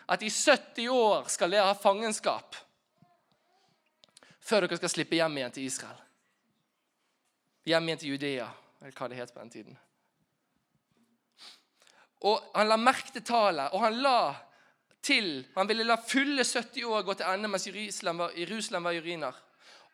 at 0.08 0.22
i 0.22 0.30
70 0.30 0.88
år 0.88 1.28
skal 1.28 1.52
dere 1.52 1.68
ha 1.68 1.76
fangenskap 1.76 2.56
før 4.40 4.66
dere 4.66 4.80
skal 4.80 4.92
slippe 4.92 5.18
hjem 5.18 5.38
igjen 5.38 5.54
til 5.54 5.68
Israel. 5.68 6.02
Hjem 7.68 7.88
igjen 7.88 8.02
til 8.02 8.14
Judea, 8.14 8.48
eller 8.80 8.96
hva 8.96 9.08
det 9.10 9.20
het 9.20 9.32
på 9.34 9.42
den 9.42 9.52
tiden. 9.52 9.78
Og 12.28 12.50
Han 12.54 12.68
la 12.68 12.76
merke 12.76 13.12
til 13.14 13.24
tallet, 13.24 13.72
og 13.72 13.80
han 13.80 14.00
la 14.04 14.34
til 15.02 15.46
Han 15.54 15.68
ville 15.68 15.84
la 15.84 15.96
fulle 15.96 16.44
70 16.44 16.84
år 16.84 17.02
gå 17.02 17.14
til 17.14 17.26
ende 17.26 17.48
mens 17.48 17.66
Jerusalem 17.66 18.18
var, 18.18 18.36
Jerusalem 18.36 18.84
var 18.84 18.98
uriner. 19.00 19.36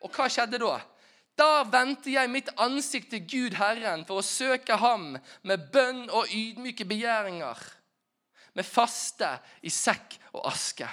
Og 0.03 0.11
hva 0.11 0.27
skjedde 0.29 0.59
da? 0.59 0.73
Da 1.37 1.63
vendte 1.69 2.11
jeg 2.11 2.31
mitt 2.33 2.49
ansikt 2.57 3.11
til 3.13 3.23
Gud 3.29 3.57
Herren 3.59 4.03
for 4.09 4.19
å 4.19 4.25
søke 4.25 4.75
ham 4.81 5.13
med 5.47 5.67
bønn 5.73 6.07
og 6.09 6.31
ydmyke 6.33 6.85
begjæringer. 6.85 7.57
med 8.57 8.65
faste 8.65 9.27
i 9.61 9.69
sekk 9.69 10.15
og 10.33 10.47
aske. 10.49 10.87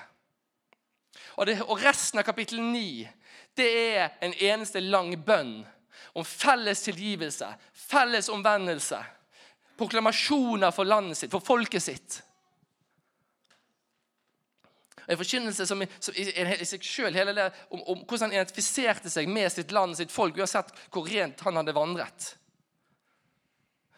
Og, 1.41 1.47
det, 1.49 1.55
og 1.65 1.81
resten 1.81 2.21
av 2.21 2.27
kapittel 2.29 2.61
9 2.61 3.07
det 3.59 3.71
er 3.97 4.15
en 4.25 4.35
eneste 4.35 4.81
lang 4.83 5.13
bønn 5.25 5.61
om 6.15 6.27
felles 6.27 6.83
tilgivelse, 6.87 7.49
felles 7.73 8.29
omvendelse. 8.31 9.01
Proklamasjoner 9.79 10.71
for 10.75 10.87
landet 10.87 11.19
sitt, 11.19 11.33
for 11.35 11.43
folket 11.43 11.83
sitt. 11.83 12.21
En 15.07 15.19
forkynnelse 15.21 15.67
som, 15.67 15.83
som 16.01 16.17
i, 16.17 16.25
seg 16.65 16.87
selv, 16.87 17.19
hele 17.19 17.35
det, 17.37 17.51
om, 17.69 17.83
om, 17.83 18.05
hvordan 18.07 18.31
han 18.31 18.39
identifiserte 18.39 19.11
seg 19.13 19.29
med 19.29 19.51
sitt 19.53 19.75
land 19.75 19.93
og 19.93 20.01
sitt 20.01 20.15
folk, 20.15 20.39
uansett 20.39 20.73
hvor 20.95 21.11
rent 21.11 21.43
han 21.45 21.61
hadde 21.61 21.77
vandret. 21.77 22.31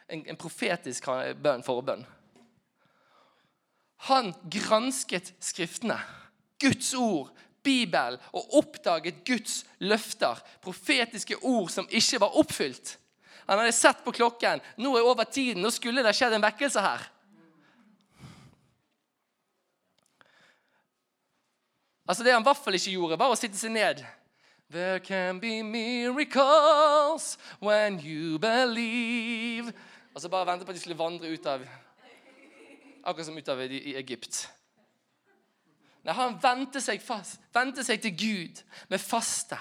En, 0.08 0.24
en 0.26 0.38
profetisk 0.40 1.06
bønn, 1.42 1.64
forbønn. 1.66 2.04
Han 4.10 4.32
gransket 4.52 5.32
Skriftene, 5.42 5.98
Guds 6.62 6.92
ord, 6.98 7.30
Bibelen, 7.66 8.22
og 8.30 8.54
oppdaget 8.60 9.24
Guds 9.26 9.64
løfter, 9.82 10.38
profetiske 10.62 11.40
ord 11.42 11.72
som 11.74 11.90
ikke 11.90 12.22
var 12.22 12.38
oppfylt. 12.38 12.94
Han 13.46 13.60
hadde 13.60 13.74
sett 13.74 14.02
på 14.04 14.14
klokken. 14.14 14.62
Nå 14.82 14.96
er 14.96 15.06
over 15.06 15.26
tiden. 15.26 15.62
Nå 15.62 15.70
skulle 15.74 16.02
det 16.02 16.14
skjedd 16.18 16.34
en 16.34 16.46
vekkelse 16.46 16.82
her. 16.82 17.04
Altså 22.06 22.22
Det 22.22 22.32
han 22.32 22.42
i 22.42 22.46
hvert 22.46 22.62
fall 22.62 22.78
ikke 22.78 22.94
gjorde, 22.94 23.18
var 23.18 23.34
å 23.34 23.38
sitte 23.38 23.58
seg 23.58 23.74
ned. 23.74 24.02
There 24.70 24.98
can 24.98 25.38
be 25.38 25.62
miracles 25.62 27.36
when 27.62 28.00
you 28.02 28.38
believe. 28.38 29.72
Og 30.14 30.22
så 30.22 30.30
bare 30.30 30.46
vente 30.46 30.66
på 30.66 30.72
at 30.72 30.78
de 30.78 30.82
skulle 30.82 30.98
vandre 30.98 31.30
ut 31.30 31.46
av 31.46 31.66
Akkurat 33.06 33.26
som 33.28 33.36
ut 33.38 33.48
av 33.48 33.60
i 33.62 33.94
Egypt. 33.94 34.48
Nei, 36.06 36.14
Han 36.14 36.36
vendte 36.42 36.80
seg, 36.82 37.02
fast, 37.02 37.40
vendte 37.54 37.82
seg 37.84 38.02
til 38.02 38.14
Gud 38.14 38.62
med 38.92 39.02
faste 39.02 39.58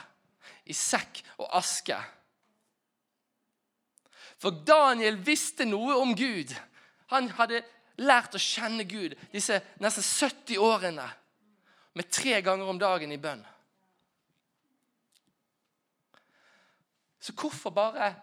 i 0.69 0.73
sekk 0.77 1.23
og 1.41 1.49
aske. 1.57 1.97
For 4.41 4.53
Daniel 4.67 5.17
visste 5.25 5.65
noe 5.65 5.95
om 5.97 6.13
Gud. 6.17 6.53
Han 7.13 7.31
hadde 7.37 7.63
lært 8.01 8.35
å 8.35 8.41
kjenne 8.41 8.85
Gud 8.85 9.15
disse 9.33 9.57
nesten 9.81 10.05
70 10.05 10.61
årene 10.61 11.07
med 11.95 12.11
tre 12.11 12.41
ganger 12.45 12.69
om 12.69 12.81
dagen 12.81 13.13
i 13.15 13.21
bønn. 13.21 13.41
Så 17.19 17.33
hvorfor 17.33 17.73
bare 17.73 18.13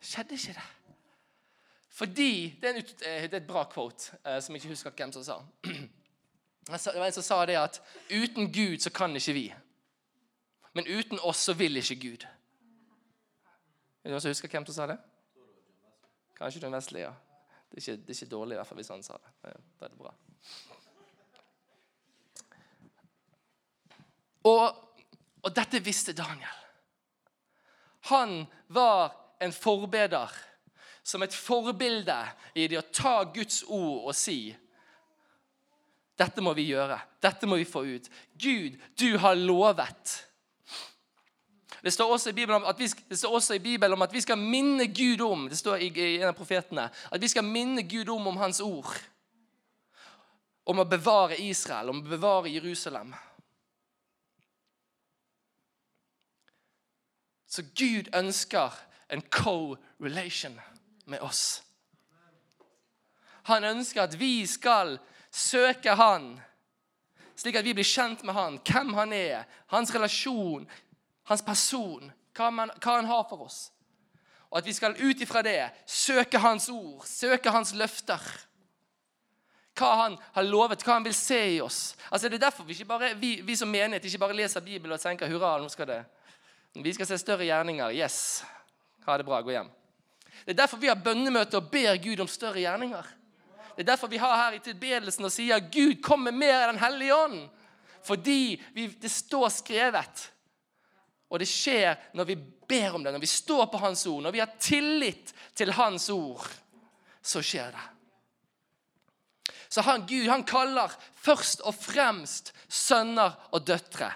Skjedde 0.00 0.32
ikke 0.32 0.54
det? 0.56 0.79
Fordi 2.00 2.58
Det 2.60 2.68
er, 2.68 2.74
en, 2.74 2.84
eh, 3.06 3.22
det 3.22 3.34
er 3.34 3.36
et 3.42 3.46
bra 3.46 3.66
quote 3.68 4.16
eh, 4.24 4.38
som 4.40 4.54
jeg 4.54 4.62
ikke 4.62 4.72
husker 4.72 4.90
hvem 4.96 5.12
som 5.12 5.24
sa. 5.24 5.36
Det 6.64 7.00
var 7.00 7.06
en 7.06 7.12
som 7.12 7.26
sa 7.26 7.46
det 7.46 7.58
at 7.60 7.76
uten 8.08 8.48
Gud 8.52 8.80
så 8.80 8.90
kan 8.90 9.16
ikke 9.16 9.34
vi. 9.36 9.54
Men 10.72 10.88
uten 10.88 11.20
oss 11.20 11.44
så 11.44 11.52
vil 11.52 11.76
ikke 11.76 11.98
Gud. 12.00 12.24
Er 12.24 14.08
det 14.08 14.14
noen 14.14 14.24
som 14.24 14.32
husker 14.32 14.48
hvem 14.48 14.64
som 14.64 14.78
sa 14.78 14.88
det? 14.88 14.96
Kanskje 16.38 16.64
John 16.64 16.72
Wesley, 16.72 17.04
ja. 17.04 17.12
Det 17.68 17.76
er, 17.76 17.80
ikke, 17.82 17.96
det 18.06 18.16
er 18.16 18.22
ikke, 18.22 18.32
dårlig, 18.32 18.54
i 18.54 18.62
hvert 18.62 18.72
fall 18.72 18.80
hvis 18.80 18.94
han 18.96 19.04
sa 19.04 19.20
det. 19.20 19.36
Da 19.44 19.84
er 19.84 19.92
det 19.92 19.98
bra. 20.00 20.16
Og, 24.48 24.84
og 25.42 25.56
dette 25.56 25.84
visste 25.84 26.16
Daniel. 26.16 26.60
Han 28.08 28.46
var 28.68 29.12
en 29.40 29.52
forbeder 29.52 30.32
som 31.10 31.22
et 31.26 31.34
forbilde 31.34 32.16
i 32.54 32.68
det 32.70 32.78
å 32.78 32.88
ta 32.94 33.16
Guds 33.34 33.64
ord 33.66 34.10
og 34.10 34.16
si 34.16 34.42
dette 36.20 36.42
må 36.44 36.52
vi 36.52 36.66
gjøre. 36.68 36.98
Dette 37.22 37.48
må 37.48 37.56
vi 37.56 37.64
få 37.64 37.80
ut. 37.86 38.10
Gud, 38.36 38.74
du 39.00 39.16
har 39.18 39.38
lovet. 39.40 40.18
Det 41.80 41.92
står 41.94 42.12
også 42.12 42.30
i 42.30 42.36
Bibelen 42.36 42.60
om 42.60 42.68
at 42.68 42.76
vi, 42.76 43.58
Bibelen 43.58 43.96
om 43.96 44.04
at 44.04 44.12
vi 44.12 44.20
skal 44.20 44.36
minne 44.36 44.84
Gud 44.92 45.22
om 45.24 45.46
det 45.48 45.56
står 45.56 45.80
i, 45.80 45.88
i 45.88 46.18
en 46.18 46.28
av 46.28 46.36
profetene, 46.36 46.90
at 46.92 47.22
vi 47.22 47.30
skal 47.32 47.46
minne 47.46 47.86
Gud 47.88 48.12
om 48.12 48.26
om 48.28 48.36
Hans 48.36 48.60
ord. 48.60 48.92
Om 50.68 50.82
å 50.82 50.84
bevare 50.84 51.40
Israel, 51.40 51.88
om 51.88 52.02
å 52.02 52.10
bevare 52.10 52.52
Jerusalem. 52.52 53.14
Så 57.48 57.64
Gud 57.74 58.12
ønsker 58.14 58.76
en 59.08 59.24
co-relation 59.32 60.60
med 61.10 61.22
oss. 61.26 61.62
Han 63.50 63.64
ønsker 63.64 64.04
at 64.04 64.14
vi 64.20 64.46
skal 64.46 64.98
søke 65.30 65.94
Han, 65.96 66.34
slik 67.36 67.56
at 67.56 67.64
vi 67.64 67.74
blir 67.74 67.86
kjent 67.86 68.22
med 68.26 68.36
Han, 68.36 68.60
hvem 68.66 68.94
Han 68.94 69.12
er, 69.16 69.44
hans 69.72 69.94
relasjon, 69.94 70.68
hans 71.30 71.42
person, 71.42 72.10
hva, 72.36 72.50
man, 72.50 72.72
hva 72.82 72.96
han 72.98 73.08
har 73.10 73.26
for 73.30 73.46
oss. 73.46 73.70
Og 74.50 74.58
at 74.58 74.66
vi 74.66 74.74
skal 74.74 74.96
ut 74.98 75.20
ifra 75.22 75.42
det 75.46 75.70
søke 75.86 76.38
Hans 76.42 76.68
ord, 76.72 77.04
søke 77.06 77.52
Hans 77.54 77.74
løfter. 77.78 78.22
Hva 79.78 79.90
Han 80.02 80.16
har 80.34 80.46
lovet, 80.46 80.82
hva 80.82 80.98
Han 80.98 81.06
vil 81.06 81.14
se 81.14 81.38
i 81.56 81.60
oss. 81.62 81.94
Altså 82.10 82.28
Det 82.28 82.40
er 82.40 82.48
derfor 82.48 82.66
vi, 82.66 82.76
bare, 82.84 83.14
vi, 83.14 83.36
vi 83.46 83.56
som 83.56 83.70
menighet 83.70 84.04
ikke 84.04 84.24
bare 84.26 84.38
leser 84.42 84.64
Bibelen 84.64 84.98
og 84.98 85.02
tenker 85.02 85.30
hurra, 85.30 85.56
nå 85.62 85.70
skal 85.70 85.86
det. 85.86 86.00
Vi 86.74 86.94
skal 86.94 87.06
se 87.06 87.18
større 87.18 87.46
gjerninger. 87.46 87.94
Yes. 87.94 88.42
Ha 89.06 89.16
det 89.18 89.26
bra. 89.26 89.40
Gå 89.42 89.54
hjem. 89.54 89.70
Det 90.44 90.54
er 90.54 90.62
derfor 90.62 90.80
vi 90.80 90.90
har 90.90 91.00
bønnemøte 91.00 91.58
og 91.58 91.70
ber 91.70 91.96
Gud 92.02 92.20
om 92.20 92.28
større 92.28 92.62
gjerninger. 92.62 93.06
Det 93.76 93.84
er 93.84 93.92
derfor 93.92 94.10
vi 94.12 94.20
har 94.20 94.36
her 94.36 94.56
i 94.58 94.64
tilbedelsen 94.64 95.24
og 95.24 95.32
sier 95.32 95.62
Gud, 95.72 96.00
kom 96.02 96.26
med 96.26 96.36
mer 96.36 96.66
enn 96.66 96.74
Den 96.74 96.84
hellige 96.84 97.16
ånd. 97.16 97.40
Fordi 98.04 98.60
vi, 98.74 98.86
det 99.00 99.10
står 99.12 99.48
skrevet 99.52 100.30
og 101.30 101.38
det 101.38 101.46
skjer 101.46 101.94
når 102.18 102.26
vi 102.26 102.36
ber 102.70 102.96
om 102.96 103.04
det, 103.04 103.12
når 103.14 103.22
vi 103.22 103.30
står 103.30 103.68
på 103.70 103.80
Hans 103.82 104.02
ord, 104.10 104.24
når 104.24 104.34
vi 104.34 104.42
har 104.42 104.58
tillit 104.58 105.32
til 105.54 105.72
Hans 105.78 106.08
ord. 106.10 106.46
Så 107.22 107.42
skjer 107.44 107.70
det. 107.74 107.86
Så 109.70 109.84
han, 109.86 110.02
Gud 110.08 110.26
han 110.26 110.42
kaller 110.42 110.90
først 111.22 111.62
og 111.62 111.76
fremst 111.78 112.50
sønner 112.66 113.36
og 113.54 113.62
døtre. 113.68 114.08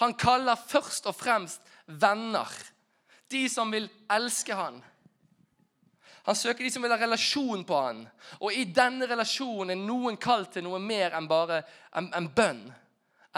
Han 0.00 0.14
kaller 0.16 0.56
først 0.56 1.10
og 1.10 1.18
fremst 1.18 1.60
venner. 1.84 2.48
De 3.28 3.44
som 3.52 3.68
vil 3.74 3.90
elske 4.08 4.56
han. 4.56 4.78
Han 6.24 6.36
søker 6.36 6.64
de 6.64 6.70
som 6.70 6.82
vil 6.84 6.92
ha 6.92 6.98
relasjon 7.00 7.64
på 7.64 7.78
han. 7.80 8.02
Og 8.40 8.52
i 8.52 8.66
denne 8.76 9.08
relasjonen 9.08 9.72
er 9.74 9.80
noen 9.80 10.18
kalt 10.20 10.52
til 10.56 10.66
noe 10.66 10.80
mer 10.82 11.16
enn 11.16 11.28
bare 11.30 11.62
en, 11.96 12.10
en 12.16 12.28
bønn. 12.36 12.66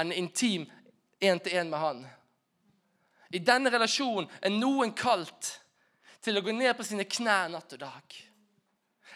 En 0.00 0.12
intim 0.12 0.66
én-til-én 1.22 1.70
med 1.70 1.78
han. 1.78 2.02
I 3.32 3.40
denne 3.40 3.70
relasjonen 3.72 4.28
er 4.42 4.52
noen 4.52 4.92
kalt 4.96 5.56
til 6.22 6.38
å 6.38 6.44
gå 6.44 6.54
ned 6.54 6.74
på 6.76 6.86
sine 6.86 7.06
knær 7.08 7.50
natt 7.52 7.76
og 7.76 7.82
dag. 7.82 8.16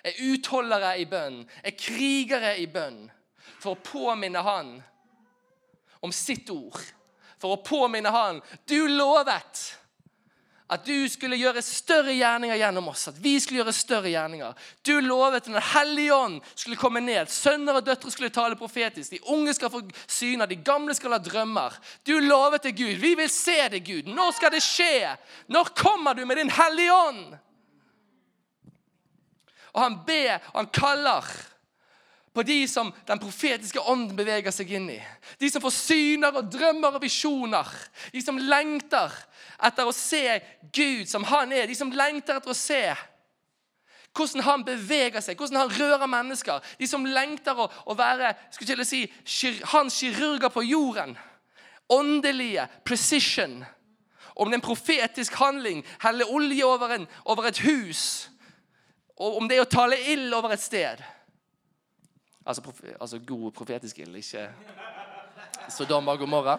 Er 0.06 0.20
utholdere 0.30 0.94
i 1.00 1.06
bønn, 1.10 1.42
er 1.64 1.74
krigere 1.78 2.54
i 2.62 2.66
bønn, 2.70 3.06
for 3.58 3.74
å 3.74 3.82
påminne 3.82 4.42
Han 4.44 4.76
om 6.04 6.12
sitt 6.14 6.50
ord. 6.52 6.78
For 7.40 7.56
å 7.56 7.62
påminne 7.64 8.12
Han 8.14 8.40
Du 8.68 8.86
lovet 8.88 9.64
at 10.66 10.82
du 10.82 11.06
skulle 11.06 11.38
gjøre 11.38 11.62
større 11.62 12.10
gjerninger 12.16 12.58
gjennom 12.58 12.88
oss. 12.90 13.04
At 13.12 13.18
vi 13.22 13.36
skulle 13.38 13.60
gjøre 13.60 13.74
større 13.74 14.10
gjerninger. 14.10 14.54
Du 14.82 14.96
lovet 14.98 15.38
at 15.38 15.46
Den 15.46 15.60
hellige 15.62 16.14
ånd 16.14 16.40
skulle 16.54 16.78
komme 16.80 17.00
ned. 17.00 17.30
Sønner 17.30 17.78
og 17.78 17.86
døtre 17.86 18.10
skulle 18.10 18.32
tale 18.34 18.58
profetisk. 18.58 19.14
De 19.14 19.22
unge 19.30 19.54
skal 19.54 19.70
få 19.70 19.84
syner. 20.10 20.50
De 20.50 20.58
gamle 20.58 20.94
skal 20.98 21.14
ha 21.14 21.20
drømmer. 21.22 21.76
Du 22.06 22.18
lovet 22.18 22.66
til 22.66 22.74
Gud. 22.76 22.98
Vi 22.98 23.14
vil 23.14 23.30
se 23.30 23.68
det, 23.70 23.84
Gud. 23.86 24.10
Når 24.10 24.34
skal 24.34 24.56
det 24.56 24.62
skje? 24.66 25.14
Når 25.46 25.70
kommer 25.78 26.18
du 26.18 26.24
med 26.26 26.36
Din 26.42 26.50
hellige 26.50 26.94
ånd? 26.94 27.36
Og 29.76 29.82
han 29.82 30.00
ber, 30.06 30.40
han 30.54 30.66
kaller 30.72 31.30
på 32.36 32.44
de 32.44 32.68
som 32.68 32.90
den 33.08 33.20
profetiske 33.22 33.80
ånden 33.80 34.12
beveger 34.18 34.52
seg 34.52 34.68
inn 34.76 34.90
i. 34.92 34.98
De 35.40 35.48
som 35.48 35.62
får 35.64 35.72
syner 35.72 36.36
og 36.36 36.50
drømmer 36.52 36.98
og 36.98 37.00
visjoner. 37.00 37.70
De 38.12 38.20
som 38.20 38.36
lengter 38.36 39.14
etter 39.64 39.88
å 39.88 39.94
se 39.96 40.20
Gud 40.68 41.08
som 41.08 41.24
han 41.30 41.54
er. 41.56 41.64
De 41.64 41.76
som 41.78 41.92
lengter 41.96 42.36
etter 42.36 42.52
å 42.52 42.58
se 42.58 42.82
hvordan 44.16 44.44
han 44.44 44.64
beveger 44.64 45.24
seg, 45.24 45.40
hvordan 45.40 45.62
han 45.62 45.72
rører 45.78 46.12
mennesker. 46.12 46.60
De 46.76 46.88
som 46.88 47.08
lengter 47.08 47.56
å, 47.56 47.70
å 47.88 47.96
være 47.96 48.34
skulle 48.52 48.84
jeg 48.84 48.88
si, 48.88 49.50
hans 49.72 49.96
kirurger 50.00 50.52
på 50.52 50.64
jorden. 50.64 51.16
Åndelige 51.92 52.68
precision. 52.84 53.62
Om 54.36 54.48
det 54.52 54.58
er 54.58 54.60
en 54.60 54.68
profetisk 54.68 55.40
handling, 55.40 55.84
helle 56.04 56.28
olje 56.28 56.68
over, 56.68 56.96
en, 56.98 57.08
over 57.24 57.48
et 57.48 57.64
hus. 57.64 58.28
Og 59.16 59.40
om 59.40 59.48
det 59.48 59.56
er 59.56 59.64
å 59.64 59.74
tale 59.78 60.00
ild 60.12 60.36
over 60.36 60.52
et 60.52 60.64
sted. 60.64 61.00
Altså, 62.46 62.62
profe, 62.62 62.94
altså 63.00 63.18
god 63.18 63.52
profetisk 63.52 63.98
ild, 63.98 64.16
ikke 64.16 64.48
Sodom 65.68 66.08
og 66.08 66.18
Gomorra. 66.18 66.58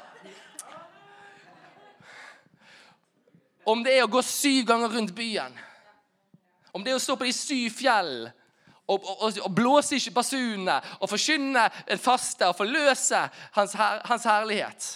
Om 3.67 3.83
det 3.83 3.97
er 3.97 4.03
å 4.03 4.11
gå 4.11 4.21
syv 4.23 4.65
ganger 4.67 4.91
rundt 4.91 5.15
byen. 5.15 5.55
Om 6.75 6.83
det 6.83 6.91
er 6.91 6.99
å 6.99 7.03
stå 7.03 7.15
på 7.19 7.27
de 7.27 7.33
syv 7.35 7.71
fjell 7.79 8.13
og, 8.87 9.03
og, 9.03 9.39
og 9.43 9.55
blåse 9.55 9.97
i 9.99 10.13
basunene 10.15 10.77
og 11.01 11.09
forkynne 11.11 11.65
en 11.87 11.99
faste 11.99 12.47
og 12.47 12.55
forløse 12.55 13.23
hans, 13.57 13.75
her, 13.75 14.03
hans 14.07 14.27
herlighet. 14.27 14.89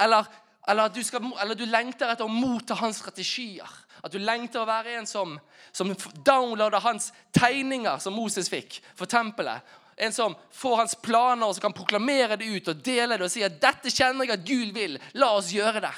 Eller, 0.00 0.26
eller, 0.68 0.88
du 0.94 1.02
skal, 1.02 1.26
eller 1.42 1.58
du 1.58 1.66
lengter 1.66 2.10
etter 2.10 2.26
å 2.26 2.32
motta 2.32 2.78
hans 2.78 3.02
strategier. 3.02 3.70
At 4.02 4.12
du 4.14 4.18
lengter 4.18 4.62
å 4.62 4.68
være 4.68 4.98
en 4.98 5.06
som, 5.08 5.36
som 5.72 5.92
downloader 6.24 6.82
hans 6.84 7.10
tegninger 7.34 8.00
som 8.02 8.16
Moses 8.16 8.50
fikk 8.52 8.80
for 8.98 9.10
tempelet. 9.10 9.64
En 9.98 10.14
som 10.14 10.36
får 10.54 10.76
hans 10.76 10.94
planer 11.02 11.48
og 11.48 11.56
som 11.56 11.66
kan 11.66 11.74
proklamere 11.74 12.38
det 12.38 12.46
ut 12.46 12.70
og 12.70 12.82
dele 12.86 13.18
det 13.18 13.26
og 13.26 13.32
si 13.32 13.42
at 13.42 13.58
'dette 13.58 13.90
kjenner 13.90 14.28
jeg 14.28 14.38
at 14.38 14.46
Gud 14.46 14.74
vil'. 14.76 15.00
La 15.14 15.32
oss 15.34 15.50
gjøre 15.52 15.82
det. 15.82 15.94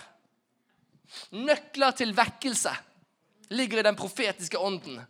Nøkler 1.36 1.90
til 1.98 2.16
vekkelse 2.16 2.72
ligger 3.50 3.78
i 3.78 3.82
den 3.82 3.98
profetiske 3.98 4.58
ånden. 4.58 5.00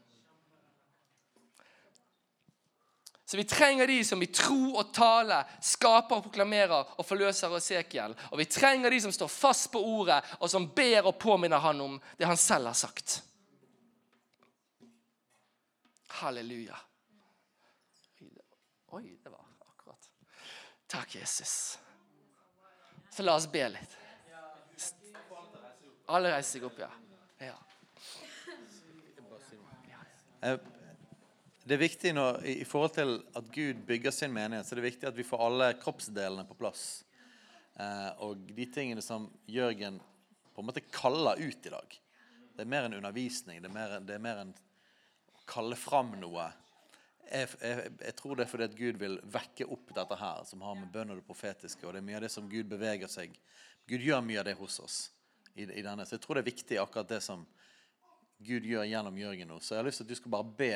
Så 3.31 3.37
vi 3.37 3.45
trenger 3.45 3.87
de 3.87 4.05
som 4.05 4.23
i 4.23 4.27
tro 4.27 4.73
og 4.75 4.88
tale 4.90 5.37
skaper 5.62 6.16
og 6.16 6.25
proklamerer 6.25 6.88
og 6.99 7.07
forløser 7.07 7.53
Esekiel. 7.55 8.16
Og 8.35 8.40
vi 8.40 8.47
trenger 8.51 8.90
de 8.90 8.99
som 9.05 9.12
står 9.14 9.29
fast 9.31 9.69
på 9.71 9.79
ordet, 9.87 10.16
og 10.43 10.51
som 10.51 10.66
ber 10.75 11.07
og 11.07 11.14
påminner 11.23 11.62
han 11.62 11.79
om 11.81 11.95
det 12.19 12.27
han 12.27 12.37
selv 12.37 12.66
har 12.66 12.75
sagt. 12.75 13.21
Halleluja. 16.19 16.75
Oi, 18.99 19.14
det 19.23 19.31
var 19.31 19.47
akkurat. 19.69 20.11
Takk, 20.90 21.14
Jesus. 21.21 21.79
Så 23.14 23.23
la 23.23 23.38
oss 23.38 23.47
be 23.47 23.62
litt. 23.77 23.95
Alle 26.11 26.35
reiser 26.35 26.59
seg 26.59 26.66
opp, 26.66 26.83
ja. 26.83 26.90
ja. 27.47 27.55
Det 31.61 31.77
er 31.77 31.83
viktig 31.83 32.12
når, 32.16 32.40
I 32.46 32.64
forhold 32.64 32.94
til 32.96 33.18
at 33.37 33.49
Gud 33.53 33.83
bygger 33.87 34.14
sin 34.14 34.33
menighet, 34.33 34.66
så 34.66 34.75
er 34.75 34.81
det 34.81 34.88
viktig 34.88 35.09
at 35.11 35.18
vi 35.18 35.27
får 35.29 35.42
alle 35.44 35.73
kroppsdelene 35.81 36.46
på 36.49 36.57
plass. 36.57 36.85
Eh, 37.77 38.09
og 38.25 38.40
de 38.57 38.66
tingene 38.73 39.05
som 39.05 39.29
Jørgen 39.51 40.01
på 40.55 40.62
en 40.62 40.70
måte 40.70 40.83
kaller 40.92 41.40
ut 41.40 41.66
i 41.66 41.73
dag. 41.73 41.99
Det 42.57 42.64
er 42.64 42.73
mer 42.73 42.88
enn 42.88 42.96
undervisning. 42.96 43.61
Det 43.61 43.68
er 43.68 43.77
mer, 43.77 43.94
det 44.05 44.16
er 44.16 44.25
mer 44.25 44.42
enn 44.42 44.55
å 45.37 45.44
kalle 45.49 45.77
fram 45.79 46.14
noe. 46.20 46.49
Jeg, 47.31 47.53
jeg, 47.61 47.92
jeg, 48.01 48.16
tror 48.18 48.37
det 48.37 48.46
er 48.46 48.51
fordi 48.51 48.66
at 48.66 48.77
Gud 48.77 48.99
vil 49.01 49.20
vekke 49.37 49.68
opp 49.70 49.92
dette 49.96 50.18
her, 50.20 50.42
som 50.49 50.64
har 50.66 50.77
med 50.81 50.90
bønn 50.92 51.12
og 51.12 51.20
det 51.20 51.29
profetiske. 51.29 51.85
Og 51.85 51.94
det 51.94 52.01
er 52.01 52.09
mye 52.09 52.18
av 52.18 52.25
det 52.25 52.33
som 52.35 52.49
Gud 52.51 52.68
beveger 52.73 53.11
seg 53.11 53.37
Gud 53.90 54.05
gjør 54.07 54.20
mye 54.23 54.38
av 54.38 54.46
det 54.46 54.55
hos 54.59 54.77
oss. 54.81 54.99
I, 55.55 55.64
i 55.64 55.83
denne. 55.83 56.05
Så 56.07 56.14
jeg 56.14 56.23
tror 56.23 56.38
det 56.38 56.44
er 56.44 56.53
viktig 56.53 56.77
akkurat 56.79 57.09
det 57.11 57.20
som 57.25 57.42
Gud 58.40 58.64
gjør 58.64 58.87
gjennom 58.87 59.16
Jørgen 59.18 59.51
nå. 59.51 59.59
Så 59.61 59.75
jeg 59.75 59.83
har 59.83 59.88
lyst 59.88 60.01
til 60.01 60.07
at 60.07 60.12
du 60.12 60.18
skal 60.20 60.35
bare 60.35 60.53
be 60.61 60.75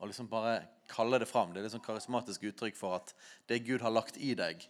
og 0.00 0.08
liksom 0.08 0.28
bare 0.32 0.64
kalle 0.90 1.20
det 1.20 1.28
fram. 1.28 1.52
Det 1.52 1.62
er 1.62 1.68
et 1.68 1.74
sånn 1.74 1.84
karismatisk 1.84 2.48
uttrykk 2.50 2.76
for 2.76 2.96
at 2.98 3.12
det 3.50 3.60
Gud 3.66 3.84
har 3.84 3.92
lagt 3.92 4.16
i 4.16 4.32
deg, 4.34 4.64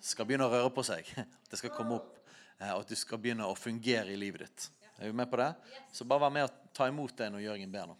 skal 0.00 0.28
begynne 0.28 0.46
å 0.46 0.52
røre 0.52 0.70
på 0.70 0.84
seg. 0.86 1.08
Det 1.50 1.58
skal 1.58 1.72
komme 1.74 1.96
opp, 1.96 2.18
eh, 2.60 2.70
og 2.70 2.84
at 2.84 2.90
du 2.92 2.94
skal 2.94 3.18
begynne 3.18 3.46
å 3.48 3.56
fungere 3.58 4.12
i 4.12 4.18
livet 4.20 4.44
ditt. 4.44 4.66
Er 4.98 5.10
du 5.10 5.16
med 5.16 5.30
på 5.30 5.38
det? 5.40 5.48
Så 5.90 6.04
bare 6.06 6.26
vær 6.26 6.34
med 6.34 6.44
og 6.46 6.74
ta 6.76 6.86
imot 6.90 7.16
det 7.18 7.30
når 7.32 7.42
Jørgen 7.42 7.72
ber 7.72 7.88
nå. 7.88 7.96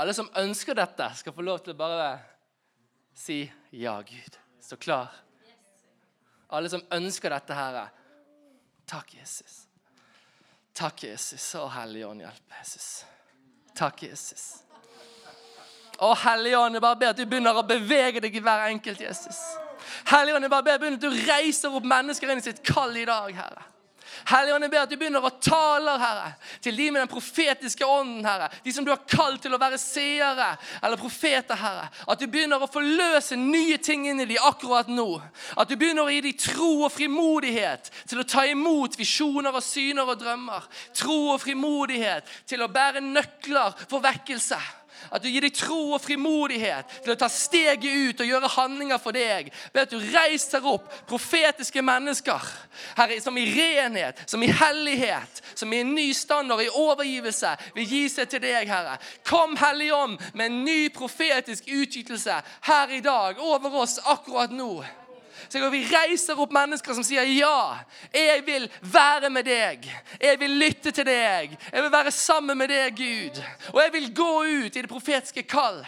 Alle 0.00 0.14
som 0.16 0.30
ønsker 0.40 0.78
dette, 0.78 1.10
skal 1.18 1.34
få 1.36 1.44
lov 1.44 1.60
til 1.64 1.74
å 1.74 1.80
bare 1.82 2.08
si 3.14 3.50
'Ja, 3.70 4.00
Gud'. 4.02 4.38
Stå 4.60 4.76
klar. 4.76 5.12
Alle 6.48 6.68
som 6.70 6.82
ønsker 6.90 7.30
dette, 7.30 7.54
her, 7.54 7.90
Takk, 8.86 9.14
Jesus. 9.14 9.68
Takk, 10.72 11.04
Jesus. 11.04 11.54
Å, 11.54 11.68
Hellige 11.68 12.06
Ånd, 12.06 12.20
hjelp 12.20 12.58
Jesus. 12.58 13.04
Takk, 13.74 14.02
Jesus. 14.02 14.63
Å, 16.02 16.14
Hellige 16.24 16.58
Ånd, 16.58 16.78
jeg 16.78 16.82
bare 16.82 16.98
ber 16.98 17.12
at 17.12 17.20
du 17.20 17.26
begynner 17.26 17.58
å 17.58 17.66
bevege 17.66 18.22
deg 18.24 18.34
i 18.34 18.42
hver 18.42 18.66
enkelt, 18.70 19.04
Jesus. 19.04 19.38
Hellige 20.10 20.38
Ånd, 20.38 20.46
jeg 20.46 20.54
bare 20.54 20.66
ber 20.66 20.90
at 20.90 20.98
du 21.00 21.12
reiser 21.12 21.76
opp 21.76 21.86
mennesker 21.86 22.32
inn 22.32 22.42
i 22.42 22.48
sitt 22.48 22.64
kall 22.66 22.96
i 22.98 23.06
dag, 23.08 23.30
Herre. 23.36 23.70
Hellige 24.24 24.54
Ånd, 24.54 24.64
jeg 24.64 24.72
ber 24.72 24.82
at 24.84 24.90
du 24.90 24.96
begynner 24.98 25.24
å 25.26 25.30
tale, 25.42 25.94
Herre, 26.00 26.34
til 26.64 26.76
de 26.78 26.86
med 26.92 27.02
den 27.02 27.10
profetiske 27.10 27.86
ånden, 27.86 28.24
Herre. 28.24 28.48
De 28.64 28.72
som 28.72 28.86
du 28.86 28.90
har 28.92 29.02
kalt 29.10 29.42
til 29.44 29.54
å 29.54 29.60
være 29.60 29.78
seere 29.80 30.52
eller 30.80 31.00
profeter, 31.00 31.58
Herre. 31.60 31.88
At 32.08 32.20
du 32.20 32.26
begynner 32.30 32.62
å 32.62 32.70
forløse 32.70 33.36
nye 33.40 33.78
ting 33.82 34.06
inn 34.08 34.22
i 34.24 34.28
dem 34.30 34.46
akkurat 34.48 34.88
nå. 34.90 35.08
At 35.58 35.70
du 35.70 35.76
begynner 35.76 36.06
å 36.06 36.14
gi 36.14 36.22
dem 36.24 36.38
tro 36.40 36.70
og 36.86 36.94
frimodighet 36.94 37.90
til 38.06 38.22
å 38.22 38.28
ta 38.28 38.46
imot 38.48 38.96
visjoner 39.00 39.54
og 39.54 39.66
syner 39.66 40.08
og 40.08 40.22
drømmer. 40.22 40.70
Tro 40.96 41.18
og 41.34 41.42
frimodighet 41.44 42.30
til 42.48 42.64
å 42.64 42.70
bære 42.72 43.04
nøkler 43.04 43.76
for 43.88 44.04
vekkelse. 44.04 44.60
At 45.10 45.22
du 45.22 45.28
gir 45.28 45.44
deg 45.44 45.54
tro 45.56 45.94
og 45.94 46.02
frimodighet 46.02 47.00
til 47.04 47.14
å 47.14 47.18
ta 47.18 47.28
steget 47.32 47.84
ut 47.84 48.22
og 48.24 48.30
gjøre 48.30 48.52
handlinger 48.56 49.00
for 49.02 49.16
deg. 49.16 49.50
Ved 49.74 49.82
at 49.84 49.92
du 49.92 49.98
reiser 49.98 50.64
opp 50.68 50.88
profetiske 51.08 51.82
mennesker 51.84 52.48
Herre, 52.98 53.20
som 53.22 53.36
i 53.38 53.46
renhet, 53.54 54.24
som 54.30 54.42
i 54.42 54.50
hellighet, 54.50 55.42
som 55.54 55.72
i 55.72 55.80
en 55.84 55.94
ny 55.94 56.08
standard, 56.14 56.62
i 56.64 56.72
overgivelse, 56.72 57.54
vil 57.74 57.88
gi 57.88 58.02
seg 58.12 58.30
til 58.30 58.42
deg, 58.44 58.68
Herre. 58.70 58.98
Kom, 59.26 59.56
Hellige 59.60 59.94
Ånd, 59.94 60.18
med 60.34 60.50
en 60.50 60.60
ny 60.66 60.88
profetisk 60.94 61.68
utgytelse 61.70 62.40
her 62.68 62.92
i 62.94 63.00
dag 63.04 63.40
over 63.40 63.80
oss 63.84 63.98
akkurat 64.04 64.52
nå. 64.54 64.82
Så 65.48 65.70
vi 65.70 65.84
reiser 65.88 66.40
opp 66.40 66.52
mennesker 66.54 66.96
som 66.96 67.06
sier 67.06 67.26
ja, 67.30 67.80
jeg 68.12 68.44
vil 68.46 68.68
være 68.80 69.30
med 69.30 69.46
deg. 69.48 69.88
Jeg 70.20 70.40
vil 70.40 70.56
lytte 70.60 70.92
til 70.94 71.06
deg. 71.08 71.56
Jeg 71.72 71.82
vil 71.82 71.92
være 71.92 72.14
sammen 72.14 72.58
med 72.58 72.72
deg, 72.72 72.96
Gud. 72.96 73.42
Og 73.74 73.82
jeg 73.82 73.92
vil 73.98 74.08
gå 74.14 74.32
ut 74.44 74.76
i 74.76 74.82
det 74.82 74.90
profetiske 74.90 75.46
kall. 75.48 75.82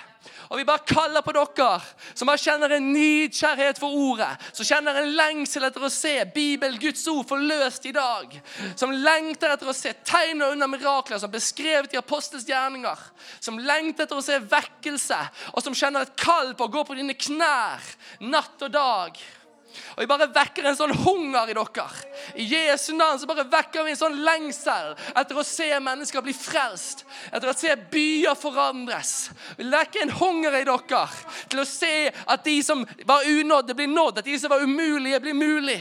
Og 0.50 0.61
vi 0.61 0.66
bare 0.66 0.85
kaller 0.87 1.24
på 1.26 1.35
dere 1.35 1.78
som 2.14 2.28
bare 2.28 2.40
kjenner 2.40 2.76
en 2.76 2.90
nidkjærhet 2.94 3.80
for 3.82 3.94
ordet. 3.94 4.28
Som 4.54 4.68
kjenner 4.68 5.00
en 5.00 5.14
lengsel 5.18 5.66
etter 5.66 5.82
å 5.82 5.90
se 5.92 6.14
Bibel, 6.35 6.76
Guds 6.82 7.02
ord, 7.11 7.26
forløst 7.28 7.88
i 7.90 7.94
dag. 7.96 8.37
Som 8.78 8.94
lengter 8.94 9.54
etter 9.54 9.70
å 9.70 9.76
se 9.76 9.92
tegn 10.06 10.44
og 10.44 10.54
under 10.54 10.70
mirakler 10.70 11.20
som 11.22 11.32
beskrevet 11.32 11.94
i 11.94 12.00
apostels 12.00 12.46
gjerninger. 12.48 13.06
Som 13.40 13.59
lengter 13.62 14.06
etter 14.06 14.20
å 14.20 14.24
se 14.24 14.38
vekkelse, 14.38 15.18
og 15.54 15.64
som 15.64 15.76
kjenner 15.76 16.06
et 16.06 16.14
kall 16.20 16.54
på 16.56 16.68
å 16.68 16.74
gå 16.78 16.87
på 16.87 16.98
dine 16.98 17.18
knær 17.18 17.82
natt 18.22 18.62
og 18.62 18.74
dag. 18.76 19.18
Og 19.96 20.02
vi 20.02 20.08
bare 20.10 20.28
vekker 20.32 20.68
en 20.68 20.78
sånn 20.78 20.94
hunger 21.04 21.50
i 21.50 21.56
dere. 21.56 21.86
I 22.36 22.46
Jesu 22.50 22.92
navn 22.96 23.20
så 23.20 23.28
bare 23.28 23.46
vekker 23.50 23.86
vi 23.86 23.94
en 23.94 24.00
sånn 24.00 24.18
lengsel 24.26 24.94
etter 25.14 25.38
å 25.38 25.46
se 25.46 25.68
mennesker 25.80 26.24
bli 26.24 26.34
frelst. 26.36 27.04
Etter 27.32 27.50
å 27.50 27.56
se 27.56 27.74
byer 27.92 28.38
forandres. 28.38 29.14
Vi 29.58 29.68
vekker 29.72 30.06
en 30.06 30.16
hunger 30.20 30.60
i 30.60 30.64
dere 30.66 31.04
til 31.50 31.62
å 31.62 31.68
se 31.68 31.94
at 32.26 32.44
de 32.46 32.58
som 32.64 32.84
var 33.06 33.26
unådde, 33.26 33.76
blir 33.76 33.90
nådd. 33.90 34.20
At 34.20 34.28
de 34.28 34.38
som 34.40 34.52
var 34.52 34.64
umulige, 34.64 35.20
blir 35.20 35.36
mulig 35.36 35.80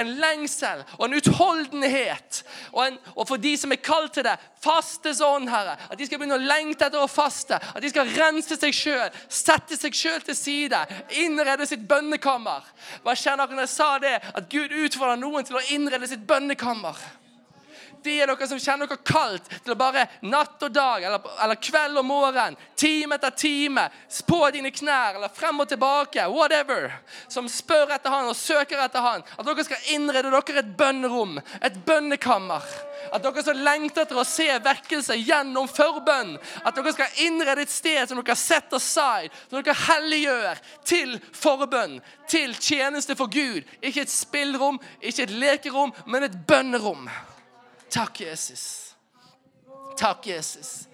en 0.00 0.12
lengsel 0.20 0.84
og 0.98 1.06
en 1.06 1.16
utholdenhet. 1.18 2.42
Og, 2.72 2.80
en, 2.86 2.98
og, 3.14 3.24
for 3.28 3.40
de 3.42 3.54
som 3.60 3.72
er 3.74 3.82
kalt 3.84 4.14
til 4.16 4.26
det, 4.26 4.36
faste 4.64 5.14
sånn, 5.16 5.48
Herre. 5.50 5.76
At 5.90 5.98
de 5.98 6.08
skal 6.08 6.20
begynne 6.20 6.38
å 6.38 6.46
lengte 6.46 6.88
etter 6.88 7.02
å 7.02 7.10
faste. 7.10 7.58
At 7.58 7.82
de 7.84 7.90
skal 7.92 8.12
rense 8.16 8.58
seg 8.60 8.76
sjøl, 8.76 9.18
sette 9.28 9.78
seg 9.80 9.96
sjøl 9.96 10.22
til 10.24 10.38
side, 10.38 10.80
innrede 11.24 11.68
sitt 11.68 11.84
bønnekammer. 11.88 12.64
Hva 13.04 13.16
kjenner 13.18 13.48
dere 13.48 13.60
når 13.60 13.68
jeg 13.68 13.76
sa 13.76 13.90
det? 14.02 14.16
At 14.34 14.48
Gud 14.52 14.72
utfordrer 14.84 15.20
noen 15.20 15.46
til 15.46 15.60
å 15.60 15.66
innrede 15.74 16.08
sitt 16.10 16.24
bønnekammer 16.28 16.98
de 18.04 18.16
er 18.20 18.30
dere 18.30 18.48
som 18.48 18.60
kjenner 18.60 18.90
dere 18.90 19.00
kaldt 19.06 19.50
til 19.64 19.74
å 19.74 19.78
bare 19.78 20.06
natt 20.26 20.62
og 20.62 20.72
dag 20.74 21.04
eller, 21.04 21.28
eller 21.44 21.60
kveld 21.60 22.00
og 22.00 22.06
morgen, 22.08 22.58
time 22.76 23.18
etter 23.18 23.34
time, 23.38 23.88
på 24.28 24.40
dine 24.54 24.72
knær 24.74 25.18
eller 25.18 25.32
frem 25.32 25.60
og 25.60 25.68
tilbake, 25.68 26.26
whatever, 26.32 26.90
som 27.28 27.48
spør 27.50 27.94
etter 27.96 28.12
han 28.12 28.30
og 28.30 28.38
søker 28.38 28.80
etter 28.84 29.04
han, 29.04 29.24
at 29.24 29.46
dere 29.46 29.66
skal 29.66 29.92
innrede 29.94 30.32
dere 30.32 30.60
et 30.62 30.74
bønnerom, 30.78 31.38
et 31.64 31.76
bønnekammer. 31.86 32.64
At 33.12 33.22
dere 33.24 33.44
som 33.44 33.60
lengter 33.60 34.04
etter 34.04 34.18
å 34.18 34.26
se 34.26 34.46
vekkelse 34.64 35.16
gjennom 35.20 35.68
forbønn. 35.70 36.34
At 36.64 36.76
dere 36.76 36.94
skal 36.94 37.20
innrede 37.26 37.66
et 37.66 37.72
sted 37.72 38.08
som 38.08 38.20
dere 38.20 38.36
setter 38.38 38.80
aside, 38.80 39.32
som 39.50 39.60
dere 39.60 39.76
helliggjør 39.84 40.62
til 40.88 41.18
forbønn, 41.36 42.00
til 42.30 42.56
tjeneste 42.56 43.16
for 43.18 43.30
Gud. 43.32 43.62
Ikke 43.82 44.06
et 44.06 44.12
spillrom, 44.12 44.80
ikke 45.02 45.28
et 45.28 45.38
lekerom, 45.44 45.94
men 46.08 46.26
et 46.28 46.40
bønnerom. 46.48 47.08
Takk, 47.94 48.14
Jesus. 48.14 48.96
Takk, 49.96 50.20
Jesus. 50.22 50.88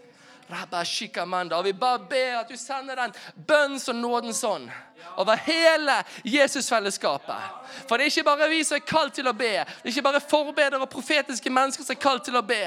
Og 0.50 1.64
vi 1.64 1.72
bare 1.72 2.06
ber 2.10 2.38
at 2.40 2.48
du 2.48 2.56
sender 2.56 2.94
den 2.96 3.14
bønns- 3.46 3.88
og 3.88 3.94
nådens 3.96 4.44
ånd 4.44 4.70
over 5.16 5.36
hele 5.36 6.04
Jesusfellesskapet. 6.24 7.36
For 7.88 7.96
det 7.96 8.04
er 8.04 8.10
ikke 8.10 8.24
bare 8.24 8.48
vi 8.50 8.60
som 8.64 8.76
er 8.76 8.84
kalt 8.86 9.14
til 9.16 9.28
å 9.28 9.34
be. 9.36 9.52
Det 9.64 9.88
er 9.88 9.92
ikke 9.92 10.04
bare 10.04 10.22
forbedere 10.22 10.80
og 10.82 10.90
profetiske 10.92 11.52
mennesker 11.52 11.86
som 11.86 11.96
er 11.96 12.02
kalt 12.02 12.24
til 12.26 12.36
å 12.38 12.44
be. 12.46 12.62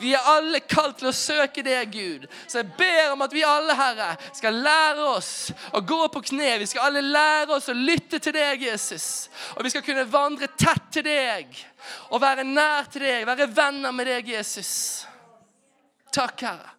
Vi 0.00 0.12
er 0.14 0.30
alle 0.32 0.60
kalt 0.60 0.98
til 1.00 1.10
å 1.10 1.14
søke 1.16 1.64
deg, 1.66 1.92
Gud. 1.92 2.26
Så 2.46 2.60
jeg 2.62 2.72
ber 2.78 3.14
om 3.14 3.24
at 3.26 3.34
vi 3.34 3.44
alle, 3.46 3.76
Herre, 3.78 4.10
skal 4.36 4.60
lære 4.66 5.08
oss 5.16 5.32
å 5.72 5.82
gå 5.86 6.00
på 6.12 6.24
kne. 6.30 6.56
Vi 6.62 6.70
skal 6.70 6.88
alle 6.90 7.04
lære 7.04 7.58
oss 7.58 7.70
å 7.72 7.76
lytte 7.76 8.20
til 8.22 8.36
deg, 8.36 8.66
Jesus. 8.68 9.28
Og 9.56 9.64
vi 9.66 9.74
skal 9.74 9.84
kunne 9.86 10.06
vandre 10.10 10.50
tett 10.58 10.90
til 10.98 11.06
deg 11.06 11.52
og 12.10 12.22
være 12.22 12.46
nær 12.46 12.88
til 12.90 13.04
deg, 13.06 13.26
være 13.28 13.50
venner 13.52 13.94
med 13.94 14.10
deg, 14.10 14.32
Jesus. 14.36 14.72
Takk, 16.14 16.40
Herre. 16.46 16.72